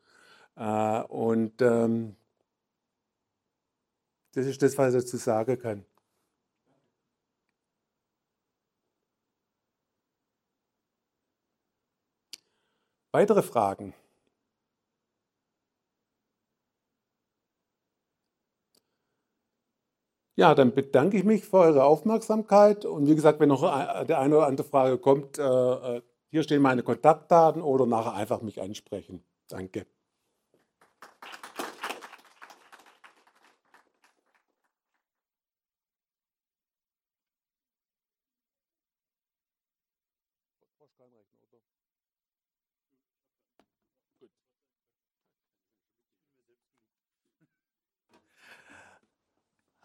Äh, 0.55 1.01
und 1.03 1.61
ähm, 1.61 2.15
das 4.33 4.45
ist 4.45 4.61
das, 4.61 4.77
was 4.77 4.93
ich 4.93 5.01
dazu 5.01 5.17
sagen 5.17 5.59
kann. 5.59 5.85
Weitere 13.11 13.41
Fragen? 13.41 13.95
Ja, 20.39 20.55
dann 20.55 20.73
bedanke 20.73 21.17
ich 21.17 21.25
mich 21.25 21.43
für 21.43 21.57
eure 21.57 21.83
Aufmerksamkeit. 21.83 22.85
Und 22.85 23.09
wie 23.09 23.15
gesagt, 23.15 23.41
wenn 23.41 23.49
noch 23.49 23.61
der 24.05 24.19
eine 24.19 24.37
oder 24.37 24.47
andere 24.47 24.65
Frage 24.65 24.97
kommt, 24.97 25.37
äh, 25.37 25.43
äh, 25.43 26.01
hier 26.31 26.43
stehen 26.43 26.61
meine 26.61 26.81
Kontaktdaten 26.81 27.61
oder 27.61 27.85
nachher 27.85 28.13
einfach 28.13 28.41
mich 28.41 28.61
ansprechen. 28.61 29.21
Danke. 29.49 29.85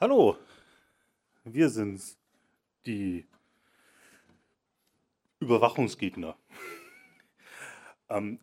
Hallo, 0.01 0.37
wir 1.44 1.68
sind's, 1.68 2.18
die 2.87 3.26
Überwachungsgegner. 5.40 6.37
ähm, 8.09 8.38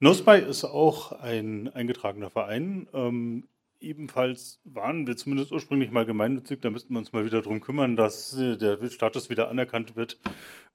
NoSpy 0.00 0.38
ist 0.40 0.64
auch 0.64 1.12
ein 1.12 1.68
eingetragener 1.68 2.30
Verein. 2.30 2.88
Ähm, 2.92 3.48
ebenfalls 3.80 4.60
waren 4.64 5.06
wir 5.06 5.16
zumindest 5.16 5.52
ursprünglich 5.52 5.90
mal 5.90 6.06
gemeinnützig. 6.06 6.60
Da 6.60 6.70
müssten 6.70 6.94
wir 6.94 6.98
uns 6.98 7.12
mal 7.12 7.24
wieder 7.24 7.40
darum 7.42 7.60
kümmern, 7.60 7.96
dass 7.96 8.36
äh, 8.36 8.56
der 8.56 8.84
Status 8.90 9.30
wieder 9.30 9.48
anerkannt 9.48 9.96
wird. 9.96 10.18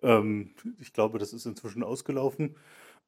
Ähm, 0.02 0.52
ich 0.80 0.94
glaube, 0.94 1.20
das 1.20 1.34
ist 1.34 1.46
inzwischen 1.46 1.84
ausgelaufen. 1.84 2.56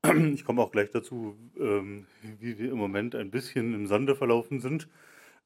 Ich 0.34 0.46
komme 0.46 0.62
auch 0.62 0.72
gleich 0.72 0.92
dazu, 0.92 1.36
ähm, 1.60 2.06
wie 2.40 2.58
wir 2.58 2.72
im 2.72 2.78
Moment 2.78 3.16
ein 3.16 3.32
bisschen 3.32 3.74
im 3.74 3.86
Sande 3.86 4.16
verlaufen 4.16 4.62
sind. 4.62 4.88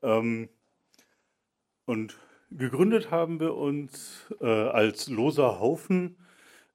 Ähm, 0.04 0.48
und 1.86 2.16
gegründet 2.58 3.12
haben 3.12 3.40
wir 3.40 3.56
uns 3.56 4.28
äh, 4.42 4.46
als 4.46 5.10
loser 5.10 5.60
Haufen 5.60 6.16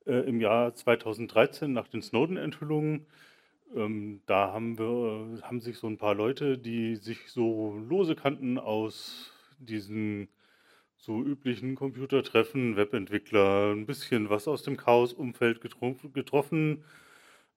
äh, 0.07 0.29
im 0.29 0.41
Jahr 0.41 0.75
2013 0.75 1.73
nach 1.73 1.89
den 1.89 2.03
Snowden-Enthüllungen. 2.03 3.07
Ähm, 3.75 4.21
da 4.27 4.53
haben, 4.53 4.79
wir, 4.79 5.43
haben 5.43 5.61
sich 5.61 5.79
so 5.79 5.87
ein 5.87 5.99
paar 5.99 6.15
Leute, 6.15 6.59
die 6.59 6.97
sich 6.97 7.31
so 7.31 7.77
lose 7.89 8.17
kannten 8.17 8.59
aus 8.59 9.33
diesen 9.59 10.29
so 10.97 11.23
üblichen 11.23 11.75
Computertreffen, 11.75 12.77
Webentwickler, 12.77 13.73
ein 13.73 13.87
bisschen 13.87 14.31
was 14.31 14.49
aus 14.49 14.63
dem 14.63 14.77
Chaos-Umfeld 14.77 15.61
getroffen. 15.61 16.85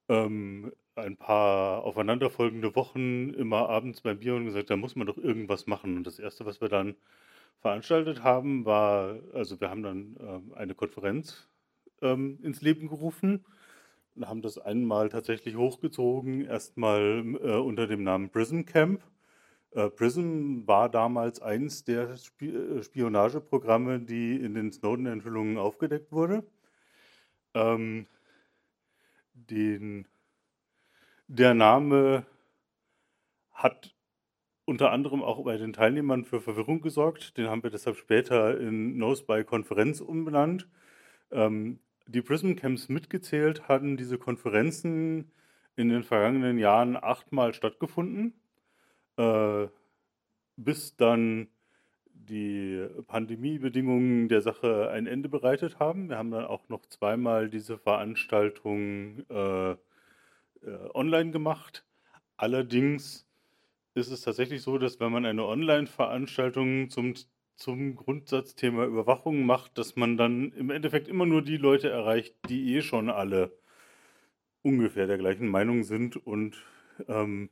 Ähm, 0.08 0.72
ein 0.94 1.16
paar 1.16 1.84
aufeinanderfolgende 1.84 2.74
Wochen 2.76 3.30
immer 3.30 3.68
abends 3.68 4.02
beim 4.02 4.18
Bier 4.18 4.34
und 4.34 4.44
gesagt, 4.44 4.70
da 4.70 4.76
muss 4.76 4.96
man 4.96 5.06
doch 5.06 5.16
irgendwas 5.16 5.66
machen. 5.66 5.96
Und 5.96 6.06
das 6.06 6.18
Erste, 6.18 6.44
was 6.44 6.60
wir 6.60 6.68
dann 6.68 6.94
veranstaltet 7.60 8.22
haben, 8.22 8.64
war, 8.64 9.20
also 9.32 9.60
wir 9.60 9.70
haben 9.70 9.82
dann 9.82 10.16
ähm, 10.20 10.52
eine 10.54 10.74
Konferenz 10.74 11.48
ähm, 12.00 12.38
ins 12.42 12.60
Leben 12.60 12.88
gerufen 12.88 13.44
und 14.14 14.28
haben 14.28 14.42
das 14.42 14.58
einmal 14.58 15.08
tatsächlich 15.08 15.56
hochgezogen, 15.56 16.44
erstmal 16.44 17.24
äh, 17.40 17.56
unter 17.56 17.86
dem 17.86 18.02
Namen 18.02 18.30
Prison 18.30 18.66
Camp. 18.66 19.02
Äh, 19.70 19.88
Prism 19.90 20.66
war 20.66 20.90
damals 20.90 21.40
eins 21.40 21.84
der 21.84 22.16
Spi 22.18 22.50
äh, 22.50 22.82
Spionageprogramme, 22.82 24.00
die 24.00 24.36
in 24.36 24.54
den 24.54 24.72
Snowden-Enthüllungen 24.72 25.56
aufgedeckt 25.56 26.12
wurde. 26.12 26.44
Ähm, 27.54 28.06
den, 29.34 30.06
der 31.26 31.54
Name 31.54 32.26
hat 33.52 33.94
unter 34.64 34.92
anderem 34.92 35.22
auch 35.22 35.42
bei 35.44 35.56
den 35.56 35.72
Teilnehmern 35.72 36.24
für 36.24 36.40
Verwirrung 36.40 36.80
gesorgt. 36.80 37.36
Den 37.36 37.48
haben 37.48 37.62
wir 37.62 37.70
deshalb 37.70 37.96
später 37.96 38.58
in 38.58 38.96
Noseby 38.96 39.44
Konferenz 39.44 40.00
umbenannt. 40.00 40.68
Ähm, 41.30 41.80
die 42.06 42.22
Prism 42.22 42.54
Camps 42.54 42.88
mitgezählt 42.88 43.68
hatten 43.68 43.96
diese 43.96 44.18
Konferenzen 44.18 45.30
in 45.76 45.88
den 45.88 46.02
vergangenen 46.02 46.58
Jahren 46.58 46.96
achtmal 46.96 47.54
stattgefunden, 47.54 48.34
äh, 49.16 49.66
bis 50.56 50.96
dann 50.96 51.48
die 52.12 52.86
Pandemiebedingungen 53.06 54.28
der 54.28 54.42
Sache 54.42 54.90
ein 54.90 55.06
Ende 55.06 55.28
bereitet 55.28 55.78
haben. 55.80 56.08
Wir 56.08 56.18
haben 56.18 56.30
dann 56.30 56.44
auch 56.44 56.68
noch 56.68 56.86
zweimal 56.86 57.50
diese 57.50 57.78
Veranstaltung 57.78 59.24
äh, 59.28 59.72
äh, 59.72 59.76
online 60.94 61.30
gemacht. 61.32 61.84
Allerdings 62.36 63.26
ist 63.94 64.10
es 64.10 64.22
tatsächlich 64.22 64.62
so, 64.62 64.78
dass 64.78 65.00
wenn 65.00 65.12
man 65.12 65.26
eine 65.26 65.44
Online-Veranstaltung 65.44 66.90
zum, 66.90 67.14
zum 67.56 67.96
Grundsatzthema 67.96 68.84
Überwachung 68.84 69.44
macht, 69.44 69.78
dass 69.78 69.96
man 69.96 70.16
dann 70.16 70.52
im 70.52 70.70
Endeffekt 70.70 71.08
immer 71.08 71.26
nur 71.26 71.42
die 71.42 71.58
Leute 71.58 71.90
erreicht, 71.90 72.34
die 72.48 72.74
eh 72.74 72.82
schon 72.82 73.10
alle 73.10 73.52
ungefähr 74.62 75.06
der 75.06 75.18
gleichen 75.18 75.48
Meinung 75.48 75.82
sind 75.82 76.16
und 76.16 76.56
ähm, 77.08 77.50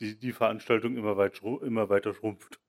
die, 0.00 0.18
die 0.18 0.32
Veranstaltung 0.32 0.96
immer, 0.96 1.16
weit, 1.16 1.40
immer 1.42 1.88
weiter 1.88 2.14
schrumpft. 2.14 2.60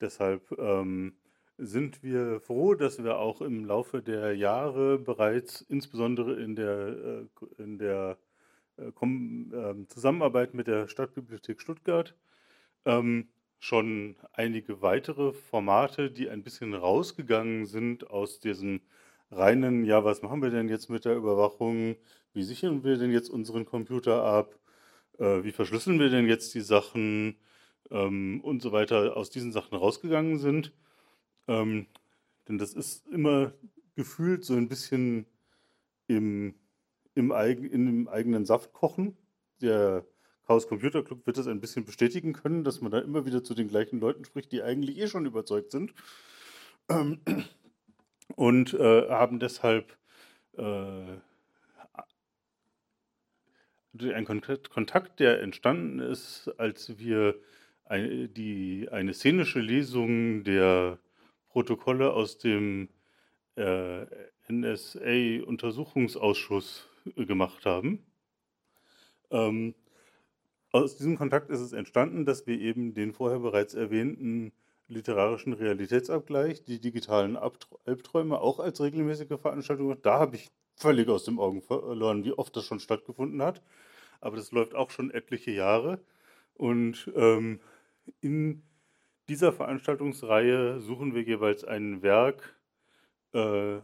Deshalb 0.00 0.52
ähm, 0.58 1.16
sind 1.56 2.02
wir 2.02 2.40
froh, 2.40 2.74
dass 2.74 3.02
wir 3.02 3.18
auch 3.18 3.40
im 3.40 3.64
Laufe 3.64 4.02
der 4.02 4.34
Jahre 4.36 4.98
bereits 4.98 5.60
insbesondere 5.62 6.40
in 6.40 6.56
der, 6.56 6.88
äh, 6.88 7.62
in 7.62 7.78
der 7.78 8.18
Zusammenarbeit 9.88 10.54
mit 10.54 10.66
der 10.66 10.88
Stadtbibliothek 10.88 11.60
Stuttgart 11.60 12.14
ähm, 12.84 13.28
schon 13.58 14.16
einige 14.32 14.82
weitere 14.82 15.32
Formate, 15.32 16.10
die 16.10 16.28
ein 16.28 16.42
bisschen 16.42 16.74
rausgegangen 16.74 17.66
sind 17.66 18.10
aus 18.10 18.40
diesem 18.40 18.80
reinen, 19.30 19.84
ja, 19.84 20.04
was 20.04 20.22
machen 20.22 20.42
wir 20.42 20.50
denn 20.50 20.68
jetzt 20.68 20.90
mit 20.90 21.04
der 21.04 21.16
Überwachung? 21.16 21.96
Wie 22.32 22.42
sichern 22.42 22.84
wir 22.84 22.98
denn 22.98 23.10
jetzt 23.10 23.30
unseren 23.30 23.64
Computer 23.64 24.22
ab? 24.24 24.58
Äh, 25.18 25.44
wie 25.44 25.52
verschlüsseln 25.52 25.98
wir 25.98 26.10
denn 26.10 26.28
jetzt 26.28 26.54
die 26.54 26.60
Sachen? 26.60 27.38
Ähm, 27.90 28.40
und 28.42 28.62
so 28.62 28.72
weiter 28.72 29.16
aus 29.16 29.30
diesen 29.30 29.52
Sachen 29.52 29.76
rausgegangen 29.76 30.38
sind. 30.38 30.72
Ähm, 31.48 31.86
denn 32.48 32.58
das 32.58 32.74
ist 32.74 33.06
immer 33.08 33.52
gefühlt 33.96 34.44
so 34.44 34.54
ein 34.54 34.68
bisschen 34.68 35.26
im 36.06 36.54
im, 37.14 37.32
in 37.32 37.86
dem 37.86 38.08
eigenen 38.08 38.44
Saft 38.44 38.72
kochen. 38.72 39.16
Der 39.60 40.04
Chaos 40.46 40.68
Computer 40.68 41.02
Club 41.02 41.26
wird 41.26 41.38
das 41.38 41.46
ein 41.46 41.60
bisschen 41.60 41.84
bestätigen 41.84 42.32
können, 42.32 42.64
dass 42.64 42.80
man 42.80 42.92
da 42.92 42.98
immer 42.98 43.24
wieder 43.24 43.42
zu 43.42 43.54
den 43.54 43.68
gleichen 43.68 44.00
Leuten 44.00 44.24
spricht, 44.24 44.52
die 44.52 44.62
eigentlich 44.62 44.98
eh 44.98 45.08
schon 45.08 45.26
überzeugt 45.26 45.70
sind. 45.70 45.94
Ähm, 46.88 47.20
und 48.36 48.74
äh, 48.74 49.08
haben 49.08 49.38
deshalb 49.38 49.96
äh, 50.56 51.16
ein 54.00 54.24
Kontakt, 54.24 55.20
der 55.20 55.40
entstanden 55.40 56.00
ist, 56.00 56.48
als 56.58 56.98
wir 56.98 57.36
eine, 57.84 58.28
die, 58.28 58.88
eine 58.90 59.14
szenische 59.14 59.60
Lesung 59.60 60.42
der 60.44 60.98
Protokolle 61.48 62.12
aus 62.12 62.38
dem 62.38 62.88
äh, 63.56 64.06
NSA-Untersuchungsausschuss 64.48 66.88
gemacht 67.16 67.66
haben. 67.66 68.04
Ähm, 69.30 69.74
aus 70.72 70.96
diesem 70.96 71.16
Kontakt 71.16 71.50
ist 71.50 71.60
es 71.60 71.72
entstanden, 71.72 72.24
dass 72.24 72.46
wir 72.46 72.58
eben 72.58 72.94
den 72.94 73.12
vorher 73.12 73.38
bereits 73.38 73.74
erwähnten 73.74 74.52
literarischen 74.88 75.52
Realitätsabgleich, 75.52 76.64
die 76.64 76.80
digitalen 76.80 77.36
Albträume 77.36 78.40
auch 78.40 78.60
als 78.60 78.80
regelmäßige 78.80 79.40
Veranstaltung, 79.40 79.96
da 80.02 80.18
habe 80.18 80.36
ich 80.36 80.50
völlig 80.76 81.08
aus 81.08 81.24
den 81.24 81.38
Augen 81.38 81.62
verloren, 81.62 82.24
wie 82.24 82.32
oft 82.32 82.54
das 82.56 82.64
schon 82.64 82.80
stattgefunden 82.80 83.42
hat. 83.42 83.62
Aber 84.20 84.36
das 84.36 84.52
läuft 84.52 84.74
auch 84.74 84.90
schon 84.90 85.10
etliche 85.10 85.50
Jahre. 85.50 86.00
Und 86.54 87.10
ähm, 87.14 87.60
in 88.20 88.62
dieser 89.28 89.52
Veranstaltungsreihe 89.52 90.80
suchen 90.80 91.14
wir 91.14 91.22
jeweils 91.22 91.64
ein 91.64 92.02
Werk 92.02 92.56
äh, 93.32 93.78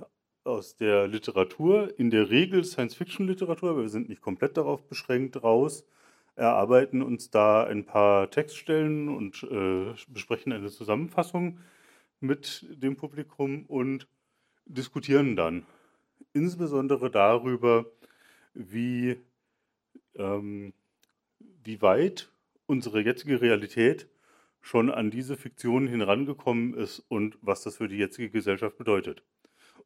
aus 0.44 0.76
der 0.76 1.06
Literatur, 1.06 1.98
in 1.98 2.10
der 2.10 2.30
Regel 2.30 2.64
Science-Fiction-Literatur, 2.64 3.70
aber 3.70 3.82
wir 3.82 3.88
sind 3.88 4.08
nicht 4.08 4.22
komplett 4.22 4.56
darauf 4.56 4.82
beschränkt, 4.88 5.42
raus, 5.42 5.84
erarbeiten 6.36 7.02
uns 7.02 7.30
da 7.30 7.64
ein 7.64 7.84
paar 7.84 8.30
Textstellen 8.30 9.08
und 9.08 9.42
äh, 9.42 9.94
besprechen 10.08 10.52
eine 10.52 10.70
Zusammenfassung 10.70 11.58
mit 12.20 12.66
dem 12.70 12.96
Publikum 12.96 13.66
und 13.66 14.06
diskutieren 14.66 15.36
dann 15.36 15.66
insbesondere 16.32 17.10
darüber, 17.10 17.86
wie, 18.54 19.16
ähm, 20.14 20.72
wie 21.64 21.82
weit 21.82 22.30
unsere 22.66 23.00
jetzige 23.00 23.40
Realität 23.40 24.08
schon 24.60 24.90
an 24.90 25.10
diese 25.10 25.36
Fiktion 25.36 25.88
herangekommen 25.88 26.74
ist 26.74 27.00
und 27.08 27.38
was 27.40 27.62
das 27.62 27.76
für 27.76 27.88
die 27.88 27.96
jetzige 27.96 28.30
Gesellschaft 28.30 28.76
bedeutet. 28.76 29.22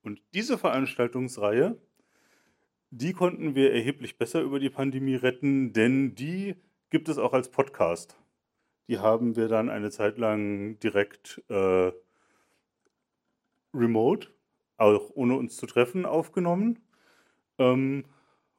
Und 0.05 0.21
diese 0.35 0.59
Veranstaltungsreihe, 0.59 1.79
die 2.90 3.12
konnten 3.12 3.55
wir 3.55 3.73
erheblich 3.73 4.19
besser 4.19 4.43
über 4.43 4.61
die 4.61 4.71
Pandemie 4.71 5.17
retten, 5.17 5.73
denn 5.73 6.14
die 6.14 6.55
gibt 6.90 7.09
es 7.09 7.19
auch 7.19 7.33
als 7.33 7.51
Podcast. 7.51 8.17
Die 8.88 8.99
haben 8.99 9.35
wir 9.35 9.49
dann 9.49 9.71
eine 9.71 9.90
Zeit 9.90 10.19
lang 10.19 10.79
direkt 10.79 11.43
äh, 11.49 11.90
remote, 13.73 14.29
auch 14.77 15.11
ohne 15.14 15.37
uns 15.37 15.57
zu 15.57 15.67
treffen, 15.67 16.05
aufgenommen. 16.05 16.79
Ähm, 17.59 18.05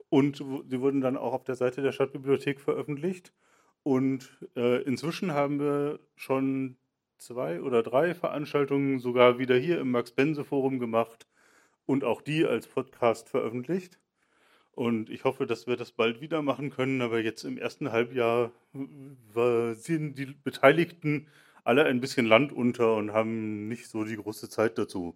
und 0.09 0.39
die 0.39 0.81
wurden 0.81 1.01
dann 1.01 1.15
auch 1.15 1.33
auf 1.33 1.43
der 1.43 1.55
Seite 1.55 1.81
der 1.81 1.91
Stadtbibliothek 1.91 2.59
veröffentlicht. 2.59 3.33
Und 3.83 4.39
äh, 4.55 4.81
inzwischen 4.81 5.33
haben 5.33 5.59
wir 5.59 5.99
schon 6.15 6.77
zwei 7.17 7.61
oder 7.61 7.83
drei 7.83 8.15
Veranstaltungen 8.15 8.99
sogar 8.99 9.37
wieder 9.37 9.57
hier 9.57 9.79
im 9.79 9.91
Max-Bense-Forum 9.91 10.79
gemacht, 10.79 11.27
und 11.85 12.03
auch 12.03 12.21
die 12.21 12.45
als 12.45 12.67
Podcast 12.67 13.29
veröffentlicht. 13.29 13.99
Und 14.71 15.09
ich 15.09 15.23
hoffe, 15.23 15.45
dass 15.45 15.67
wir 15.67 15.77
das 15.77 15.93
bald 15.93 16.19
wieder 16.19 16.41
machen 16.41 16.69
können. 16.69 17.01
Aber 17.01 17.19
jetzt 17.19 17.43
im 17.45 17.57
ersten 17.57 17.91
Halbjahr 17.91 18.51
sind 19.73 20.17
die 20.17 20.35
Beteiligten 20.43 21.27
alle 21.63 21.85
ein 21.85 22.01
bisschen 22.01 22.25
Land 22.25 22.51
unter 22.51 22.95
und 22.95 23.13
haben 23.13 23.67
nicht 23.67 23.87
so 23.87 24.03
die 24.03 24.17
große 24.17 24.49
Zeit 24.49 24.77
dazu. 24.77 25.15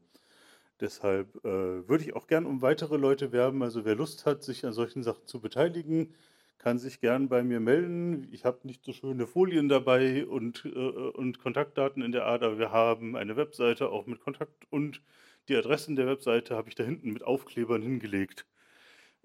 Deshalb 0.79 1.36
äh, 1.43 1.88
würde 1.89 2.05
ich 2.05 2.15
auch 2.15 2.27
gern 2.27 2.45
um 2.45 2.62
weitere 2.62 2.95
Leute 2.95 3.34
werben. 3.34 3.62
Also 3.62 3.84
wer 3.84 3.95
Lust 3.95 4.25
hat, 4.25 4.43
sich 4.43 4.65
an 4.65 4.71
solchen 4.71 5.03
Sachen 5.03 5.25
zu 5.27 5.41
beteiligen, 5.41 6.13
kann 6.58 6.79
sich 6.79 7.01
gern 7.01 7.27
bei 7.27 7.43
mir 7.43 7.60
melden. 7.60 8.29
Ich 8.32 8.45
habe 8.45 8.60
nicht 8.63 8.84
so 8.84 8.93
schöne 8.93 9.27
Folien 9.27 9.67
dabei 9.67 10.25
und, 10.25 10.65
äh, 10.65 10.69
und 10.69 11.39
Kontaktdaten 11.39 12.01
in 12.01 12.13
der 12.13 12.25
Art, 12.25 12.43
aber 12.43 12.58
wir 12.58 12.71
haben 12.71 13.17
eine 13.17 13.36
Webseite 13.36 13.89
auch 13.89 14.05
mit 14.05 14.21
Kontakt 14.21 14.65
und 14.69 15.01
die 15.50 15.56
Adressen 15.56 15.96
der 15.96 16.08
Webseite 16.08 16.56
habe 16.56 16.70
ich 16.70 16.76
da 16.76 16.84
hinten 16.84 17.12
mit 17.12 17.24
Aufklebern 17.24 17.82
hingelegt. 17.82 18.46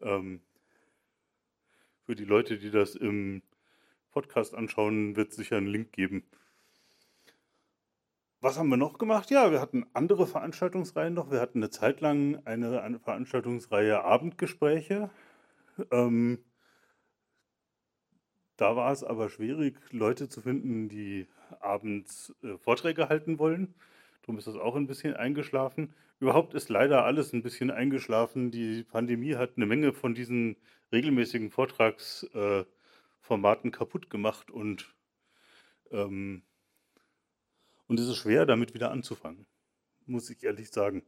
Ähm, 0.00 0.40
für 2.04 2.14
die 2.14 2.24
Leute, 2.24 2.58
die 2.58 2.70
das 2.70 2.94
im 2.94 3.42
Podcast 4.10 4.54
anschauen, 4.54 5.16
wird 5.16 5.30
es 5.30 5.36
sicher 5.36 5.56
einen 5.56 5.66
Link 5.66 5.92
geben. 5.92 6.24
Was 8.40 8.58
haben 8.58 8.68
wir 8.68 8.76
noch 8.76 8.98
gemacht? 8.98 9.30
Ja, 9.30 9.50
wir 9.52 9.60
hatten 9.60 9.86
andere 9.94 10.26
Veranstaltungsreihen 10.26 11.14
noch. 11.14 11.30
Wir 11.30 11.40
hatten 11.40 11.58
eine 11.58 11.70
Zeit 11.70 12.00
lang 12.00 12.42
eine, 12.44 12.82
eine 12.82 12.98
Veranstaltungsreihe 12.98 14.02
Abendgespräche. 14.04 15.10
Ähm, 15.90 16.44
da 18.56 18.76
war 18.76 18.92
es 18.92 19.02
aber 19.02 19.30
schwierig, 19.30 19.76
Leute 19.90 20.28
zu 20.28 20.42
finden, 20.42 20.88
die 20.88 21.26
abends 21.60 22.34
äh, 22.42 22.56
Vorträge 22.58 23.08
halten 23.08 23.38
wollen. 23.38 23.74
Darum 24.24 24.38
ist 24.38 24.46
das 24.46 24.56
auch 24.56 24.74
ein 24.74 24.86
bisschen 24.86 25.14
eingeschlafen. 25.14 25.92
Überhaupt 26.18 26.54
ist 26.54 26.70
leider 26.70 27.04
alles 27.04 27.34
ein 27.34 27.42
bisschen 27.42 27.70
eingeschlafen. 27.70 28.50
Die 28.50 28.82
Pandemie 28.82 29.34
hat 29.34 29.52
eine 29.56 29.66
Menge 29.66 29.92
von 29.92 30.14
diesen 30.14 30.56
regelmäßigen 30.92 31.50
Vortragsformaten 31.50 33.68
äh, 33.68 33.70
kaputt 33.70 34.08
gemacht 34.08 34.50
und, 34.50 34.94
ähm, 35.90 36.42
und 37.86 38.00
es 38.00 38.08
ist 38.08 38.16
schwer, 38.16 38.46
damit 38.46 38.72
wieder 38.72 38.92
anzufangen, 38.92 39.44
muss 40.06 40.30
ich 40.30 40.42
ehrlich 40.42 40.70
sagen. 40.70 41.02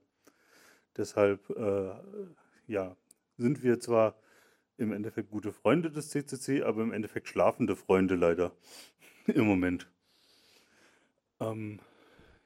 Deshalb, 0.99 1.49
äh, 1.49 1.95
ja, 2.67 2.99
sind 3.39 3.63
wir 3.63 3.81
zwar 3.81 4.21
im 4.77 4.93
Endeffekt 4.93 5.31
gute 5.31 5.53
Freunde 5.53 5.91
des 5.91 6.11
CCC, 6.11 6.65
aber 6.65 6.83
im 6.83 6.93
Endeffekt 6.93 7.29
schlafende 7.29 7.77
Freunde 7.77 8.15
leider 8.15 8.53
im 9.27 9.47
Moment. 9.47 9.89
Ähm, 11.41 11.81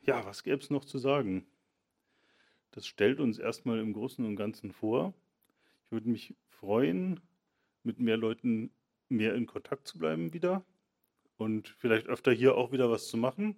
ja, 0.03 0.25
was 0.25 0.43
gäbe 0.43 0.59
es 0.59 0.71
noch 0.71 0.85
zu 0.85 0.99
sagen? 0.99 1.47
Das 2.73 2.87
stellt 2.87 3.21
uns 3.21 3.39
erstmal 3.39 3.81
im 3.81 3.93
Großen 3.93 4.25
und 4.25 4.37
Ganzen 4.37 4.73
vor. 4.73 5.15
Ich 5.87 5.93
würde 5.93 6.09
mich 6.09 6.35
freuen, 6.49 7.21
mit 7.83 7.99
mehr 7.99 8.17
Leuten 8.17 8.71
mehr 9.09 9.35
in 9.35 9.47
Kontakt 9.47 9.89
zu 9.89 9.99
bleiben 9.99 10.33
wieder 10.33 10.65
und 11.37 11.69
vielleicht 11.69 12.07
öfter 12.07 12.33
hier 12.33 12.55
auch 12.55 12.71
wieder 12.71 12.91
was 12.91 13.09
zu 13.09 13.17
machen. 13.17 13.57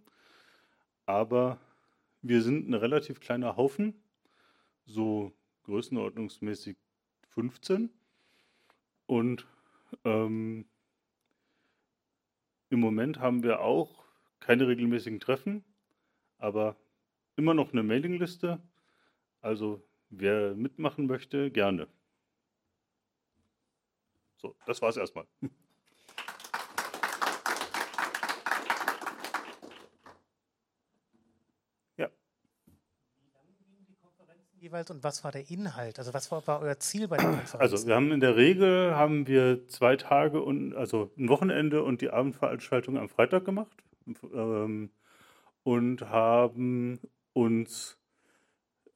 Aber 1.04 1.58
wir 2.22 2.42
sind 2.42 2.68
ein 2.68 2.74
relativ 2.74 3.20
kleiner 3.20 3.56
Haufen, 3.56 3.94
so 4.86 5.32
größenordnungsmäßig 5.64 6.76
15. 7.34 7.90
Und 9.06 9.46
ähm, 10.04 10.64
im 12.70 12.80
Moment 12.80 13.18
haben 13.18 13.42
wir 13.42 13.60
auch 13.60 14.04
keine 14.40 14.68
regelmäßigen 14.68 15.20
Treffen, 15.20 15.64
aber 16.42 16.76
immer 17.36 17.54
noch 17.54 17.72
eine 17.72 17.82
Mailingliste. 17.82 18.60
Also 19.40 19.82
wer 20.10 20.54
mitmachen 20.54 21.06
möchte, 21.06 21.50
gerne. 21.50 21.88
So, 24.36 24.54
das 24.66 24.82
war's 24.82 24.96
erstmal. 24.96 25.26
jeweils 34.62 34.90
und 34.90 35.02
was 35.02 35.24
war 35.24 35.32
der 35.32 35.50
Inhalt? 35.50 35.98
Also 35.98 36.14
was 36.14 36.30
war, 36.30 36.46
war 36.46 36.60
euer 36.60 36.78
Ziel 36.78 37.08
bei 37.08 37.16
der 37.16 37.26
Konferenz? 37.30 37.54
Also 37.72 37.86
wir 37.86 37.94
haben 37.94 38.12
in 38.12 38.20
der 38.20 38.36
Regel 38.36 38.94
haben 38.94 39.26
wir 39.26 39.66
zwei 39.68 39.96
Tage 39.96 40.40
und 40.40 40.74
also 40.74 41.10
ein 41.18 41.28
Wochenende 41.28 41.82
und 41.82 42.00
die 42.00 42.10
Abendveranstaltung 42.10 42.96
am 42.96 43.08
Freitag 43.08 43.44
gemacht 43.44 43.82
ähm, 44.32 44.90
und 45.64 46.02
haben 46.08 47.00
uns 47.32 47.98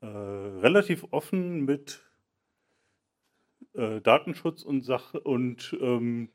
äh, 0.01 0.07
relativ 0.07 1.07
offen 1.11 1.65
mit 1.65 2.03
äh, 3.75 4.01
Datenschutz 4.01 4.63
und 4.63 4.83
Sache 4.83 5.21
und 5.21 5.77
ähm, 5.81 6.31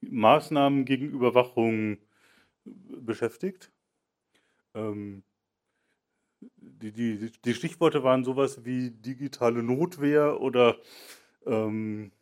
Maßnahmen 0.00 0.84
gegen 0.84 1.10
Überwachung 1.10 1.98
beschäftigt. 2.64 3.70
Ähm, 4.74 5.22
die, 6.56 6.92
die, 6.92 7.32
die 7.44 7.54
Stichworte 7.54 8.02
waren 8.02 8.24
sowas 8.24 8.64
wie 8.64 8.90
digitale 8.90 9.62
Notwehr 9.62 10.40
oder 10.40 10.76
ähm, 11.46 12.12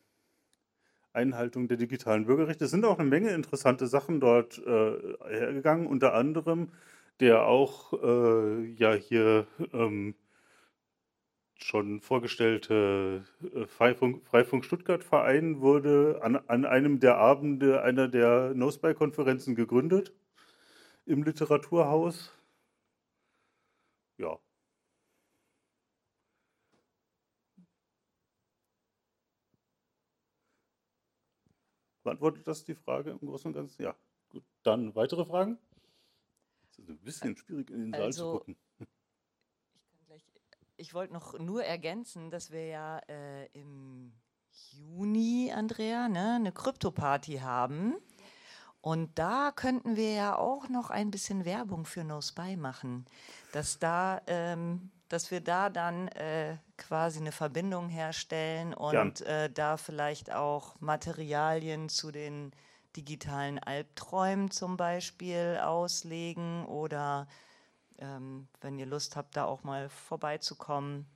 Einhaltung 1.12 1.68
der 1.68 1.77
digitalen 1.77 2.27
Bürgerrechte. 2.27 2.64
Es 2.64 2.70
sind 2.70 2.85
auch 2.85 2.98
eine 2.98 3.09
Menge 3.09 3.31
interessante 3.31 3.87
Sachen 3.87 4.20
dort 4.20 4.59
äh, 4.59 5.16
hergegangen, 5.29 5.87
unter 5.87 6.14
anderem 6.14 6.68
der 7.20 7.46
auch 7.46 7.92
äh, 8.03 8.64
ja 8.75 8.94
hier 8.94 9.46
ähm, 9.72 10.14
schon 11.57 12.01
vorgestellte 12.01 13.25
äh, 13.55 13.66
Freifunk, 13.66 14.27
Freifunk 14.27 14.64
Stuttgart 14.64 15.05
Verein 15.05 15.61
wurde 15.61 16.20
an, 16.22 16.37
an 16.37 16.64
einem 16.64 17.01
der 17.01 17.18
Abende 17.18 17.83
einer 17.83 18.09
der 18.09 18.53
NoSpy-Konferenzen 18.55 19.55
gegründet 19.55 20.12
im 21.07 21.22
Literaturhaus 21.25 22.33
ja. 24.18 24.38
Beantwortet 32.05 32.46
das 32.46 32.64
die 32.64 32.75
Frage 32.75 33.11
im 33.11 33.18
Großen 33.18 33.48
und 33.48 33.55
Ganzen? 33.55 33.83
Ja. 33.83 33.94
Gut, 34.31 34.44
dann 34.62 34.94
weitere 34.94 35.25
Fragen? 35.25 35.59
Es 36.72 36.78
ist 36.78 36.88
ein 36.88 36.98
bisschen 36.98 37.37
schwierig 37.37 37.70
in 37.70 37.80
den 37.85 37.92
Saal 37.92 38.02
Also, 38.02 38.32
zu 38.32 38.38
gucken. 38.38 38.56
Ich, 38.80 40.06
gleich- 40.06 40.24
ich 40.76 40.94
wollte 40.94 41.12
noch 41.12 41.38
nur 41.38 41.64
ergänzen, 41.64 42.30
dass 42.30 42.50
wir 42.50 42.66
ja 42.66 42.98
äh, 43.08 43.46
im 43.52 44.12
Juni, 44.72 45.52
Andrea, 45.54 46.08
ne, 46.08 46.35
eine 46.37 46.52
Krypto-Party 46.52 47.38
haben. 47.38 47.94
Und 48.80 49.16
da 49.18 49.52
könnten 49.54 49.96
wir 49.96 50.12
ja 50.12 50.37
auch 50.37 50.68
noch 50.68 50.90
ein 50.90 51.11
bisschen 51.11 51.44
Werbung 51.44 51.85
für 51.85 52.02
No 52.04 52.20
Spy 52.20 52.56
machen. 52.56 53.06
Dass, 53.52 53.78
da, 53.78 54.20
ähm, 54.26 54.90
dass 55.08 55.30
wir 55.30 55.40
da 55.40 55.70
dann 55.70 56.08
äh, 56.08 56.56
quasi 56.78 57.20
eine 57.20 57.30
Verbindung 57.32 57.88
herstellen 57.88 58.74
und 58.74 59.20
äh, 59.20 59.50
da 59.50 59.76
vielleicht 59.76 60.32
auch 60.32 60.80
Materialien 60.80 61.88
zu 61.90 62.11
den 62.11 62.50
digitalen 62.96 63.59
Albträumen 63.59 64.50
zum 64.50 64.76
Beispiel 64.76 65.59
auslegen 65.62 66.64
oder 66.66 67.26
ähm, 67.98 68.48
wenn 68.61 68.78
ihr 68.78 68.87
Lust 68.87 69.16
habt, 69.16 69.37
da 69.37 69.44
auch 69.44 69.64
mal 69.64 69.88
vorbeizukommen. 69.88 71.07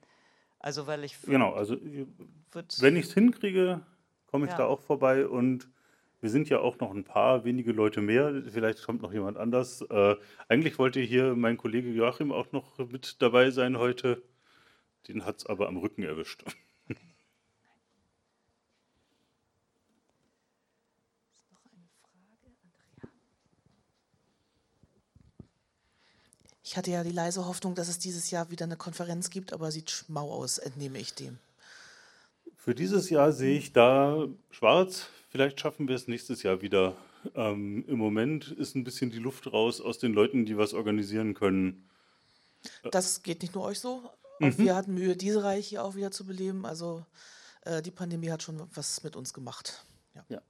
Also 0.59 0.87
weil 0.87 1.05
ich 1.05 1.21
Genau, 1.23 1.53
also 1.53 1.77
wenn 2.81 2.97
ich 2.97 3.07
es 3.07 3.15
hinkriege, 3.15 3.83
komme 4.27 4.47
ich 4.47 4.53
Ja. 4.53 4.59
da 4.59 4.65
auch 4.67 4.81
vorbei 4.81 5.27
und 5.27 5.69
wir 6.21 6.31
sind 6.31 6.49
ja 6.49 6.61
auch 6.61 6.79
noch 6.79 6.93
ein 6.93 7.05
paar 7.05 7.45
wenige 7.45 7.73
Leute 7.73 8.01
mehr. 8.01 8.43
Vielleicht 8.51 8.83
kommt 8.83 9.03
noch 9.03 9.13
jemand 9.13 9.37
anders. 9.37 9.83
Äh, 9.83 10.17
eigentlich 10.49 10.79
wollte 10.79 11.01
hier 11.01 11.37
mein 11.37 11.57
Kollege 11.59 11.91
Joachim 11.91 12.33
auch 12.33 12.53
noch 12.53 12.79
mit 12.79 13.21
dabei 13.21 13.51
sein 13.51 13.79
heute. 13.79 14.23
Den 15.09 15.25
hat 15.25 15.39
es 15.39 15.47
aber 15.47 15.69
am 15.69 15.77
Rücken 15.77 16.03
erwischt. 16.03 16.45
Ich 26.67 26.77
hatte 26.77 26.91
ja 26.91 27.05
die 27.05 27.13
leise 27.13 27.47
Hoffnung, 27.47 27.77
dass 27.77 27.87
es 27.87 28.01
dieses 28.01 28.33
Jahr 28.33 28.51
wieder 28.51 28.65
eine 28.65 28.77
Konferenz 28.77 29.31
gibt, 29.31 29.53
aber 29.53 29.71
sieht 29.71 29.89
schmau 29.89 30.33
aus, 30.33 30.59
entnehme 30.59 30.99
ich 30.99 31.15
dem. 31.15 31.39
Für 32.57 32.75
dieses 32.75 33.09
Jahr 33.09 33.31
sehe 33.31 33.57
ich 33.57 33.73
da 33.73 34.27
schwarz. 34.51 35.07
Vielleicht 35.29 35.61
schaffen 35.61 35.87
wir 35.87 35.95
es 35.95 36.09
nächstes 36.09 36.43
Jahr 36.43 36.63
wieder. 36.63 36.97
Ähm, 37.37 37.85
Im 37.87 37.99
Moment 37.99 38.51
ist 38.51 38.75
ein 38.75 38.83
bisschen 38.83 39.13
die 39.13 39.21
Luft 39.21 39.53
raus 39.53 39.81
aus 39.81 39.99
den 39.99 40.13
Leuten, 40.13 40.45
die 40.45 40.57
was 40.57 40.75
organisieren 40.75 41.35
können. 41.35 41.89
Das 42.91 43.23
geht 43.23 43.43
nicht 43.43 43.55
nur 43.55 43.63
euch 43.63 43.79
so. 43.79 44.11
Mhm. 44.41 44.59
Wir 44.59 44.75
hatten 44.75 44.93
Mühe, 44.93 45.15
diese 45.15 45.45
Reihe 45.45 45.61
hier 45.61 45.85
auch 45.85 45.95
wieder 45.95 46.11
zu 46.11 46.27
beleben. 46.27 46.67
Also 46.67 47.07
äh, 47.61 47.81
die 47.81 47.93
Pandemie 47.93 48.33
hat 48.33 48.43
schon 48.43 48.61
was 48.75 49.05
mit 49.05 49.15
uns 49.15 49.33
gemacht. 49.33 49.85
Ja. 50.29 50.43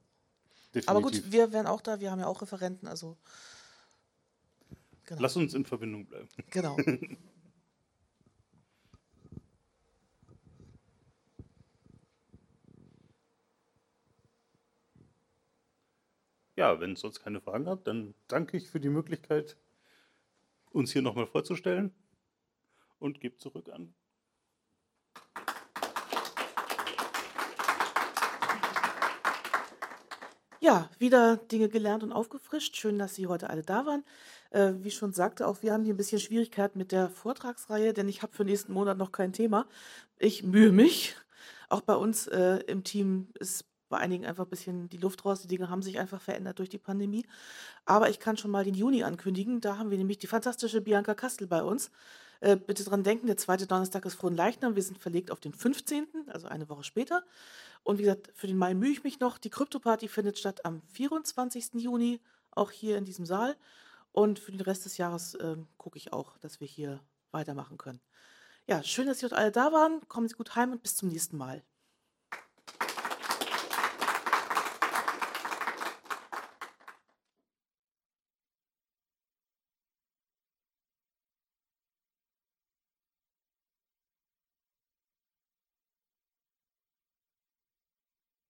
Definitiv. 0.73 0.89
Aber 0.89 1.01
gut, 1.01 1.31
wir 1.31 1.51
wären 1.53 1.67
auch 1.67 1.81
da, 1.81 1.99
wir 1.99 2.09
haben 2.09 2.19
ja 2.19 2.25
auch 2.25 2.41
Referenten, 2.41 2.87
also 2.87 3.17
genau. 5.07 5.21
Lass 5.21 5.35
uns 5.35 5.55
in 5.55 5.65
Verbindung 5.65 6.05
bleiben. 6.05 6.29
genau. 6.51 6.77
Ja, 16.57 16.79
wenn 16.79 16.93
es 16.93 17.01
sonst 17.01 17.19
keine 17.19 17.39
Fragen 17.39 17.67
habt, 17.67 17.85
dann 17.85 18.15
danke 18.27 18.57
ich 18.57 18.67
für 18.67 18.79
die 18.79 18.89
Möglichkeit, 18.89 19.57
uns 20.71 20.91
hier 20.91 21.03
nochmal 21.03 21.27
vorzustellen 21.27 21.93
und 22.97 23.21
gebe 23.21 23.37
zurück 23.37 23.69
an. 23.69 23.93
Ja, 30.67 30.89
wieder 30.99 31.37
Dinge 31.37 31.69
gelernt 31.69 32.03
und 32.03 32.11
aufgefrischt. 32.11 32.75
Schön, 32.75 32.99
dass 32.99 33.15
Sie 33.15 33.27
heute 33.27 33.49
alle 33.49 33.61
da 33.61 33.85
waren. 33.85 34.03
Äh, 34.49 34.73
wie 34.81 34.91
schon 34.91 35.13
sagte, 35.13 35.47
auch 35.47 35.61
wir 35.61 35.71
haben 35.71 35.85
hier 35.85 35.93
ein 35.93 35.97
bisschen 35.97 36.19
Schwierigkeiten 36.19 36.77
mit 36.77 36.91
der 36.91 37.09
Vortragsreihe, 37.09 37.93
denn 37.93 38.09
ich 38.09 38.21
habe 38.21 38.33
für 38.35 38.43
nächsten 38.43 38.73
Monat 38.73 38.97
noch 38.97 39.13
kein 39.13 39.31
Thema. 39.31 39.65
Ich 40.19 40.43
mühe 40.43 40.73
mich. 40.73 41.15
Auch 41.69 41.79
bei 41.79 41.95
uns 41.95 42.27
äh, 42.27 42.57
im 42.67 42.83
Team 42.83 43.29
ist 43.39 43.63
bei 43.87 43.97
einigen 43.97 44.25
einfach 44.25 44.43
ein 44.43 44.49
bisschen 44.49 44.89
die 44.89 44.97
Luft 44.97 45.23
raus. 45.23 45.41
Die 45.41 45.47
Dinge 45.47 45.69
haben 45.69 45.81
sich 45.81 45.99
einfach 45.99 46.19
verändert 46.19 46.59
durch 46.59 46.67
die 46.67 46.79
Pandemie. 46.79 47.25
Aber 47.85 48.09
ich 48.09 48.19
kann 48.19 48.35
schon 48.35 48.51
mal 48.51 48.65
den 48.65 48.73
Juni 48.73 49.03
ankündigen. 49.03 49.61
Da 49.61 49.77
haben 49.77 49.89
wir 49.89 49.97
nämlich 49.97 50.17
die 50.17 50.27
fantastische 50.27 50.81
Bianca 50.81 51.13
Kastel 51.13 51.47
bei 51.47 51.63
uns. 51.63 51.91
Äh, 52.39 52.55
bitte 52.55 52.83
dran 52.83 53.03
denken, 53.03 53.27
der 53.27 53.37
zweite 53.37 53.67
Donnerstag 53.67 54.05
ist 54.05 54.15
Frohenleichnam. 54.15 54.75
Wir 54.75 54.83
sind 54.83 54.97
verlegt 54.99 55.31
auf 55.31 55.39
den 55.39 55.53
15., 55.53 56.07
also 56.27 56.47
eine 56.47 56.69
Woche 56.69 56.83
später. 56.83 57.23
Und 57.83 57.99
wie 57.99 58.03
gesagt, 58.03 58.31
für 58.35 58.47
den 58.47 58.57
Mai 58.57 58.73
mühe 58.73 58.91
ich 58.91 59.03
mich 59.03 59.19
noch. 59.19 59.37
Die 59.37 59.49
Krypto-Party 59.49 60.07
findet 60.07 60.37
statt 60.37 60.65
am 60.65 60.81
24. 60.93 61.75
Juni, 61.75 62.19
auch 62.51 62.71
hier 62.71 62.97
in 62.97 63.05
diesem 63.05 63.25
Saal. 63.25 63.55
Und 64.11 64.39
für 64.39 64.51
den 64.51 64.61
Rest 64.61 64.85
des 64.85 64.97
Jahres 64.97 65.37
ähm, 65.39 65.67
gucke 65.77 65.97
ich 65.97 66.13
auch, 66.13 66.37
dass 66.39 66.59
wir 66.59 66.67
hier 66.67 67.01
weitermachen 67.31 67.77
können. 67.77 68.01
Ja, 68.65 68.83
schön, 68.83 69.07
dass 69.07 69.19
Sie 69.19 69.25
heute 69.25 69.37
alle 69.37 69.51
da 69.51 69.71
waren. 69.71 70.01
Kommen 70.07 70.27
Sie 70.27 70.35
gut 70.35 70.55
heim 70.55 70.71
und 70.71 70.83
bis 70.83 70.95
zum 70.95 71.09
nächsten 71.09 71.37
Mal. 71.37 71.63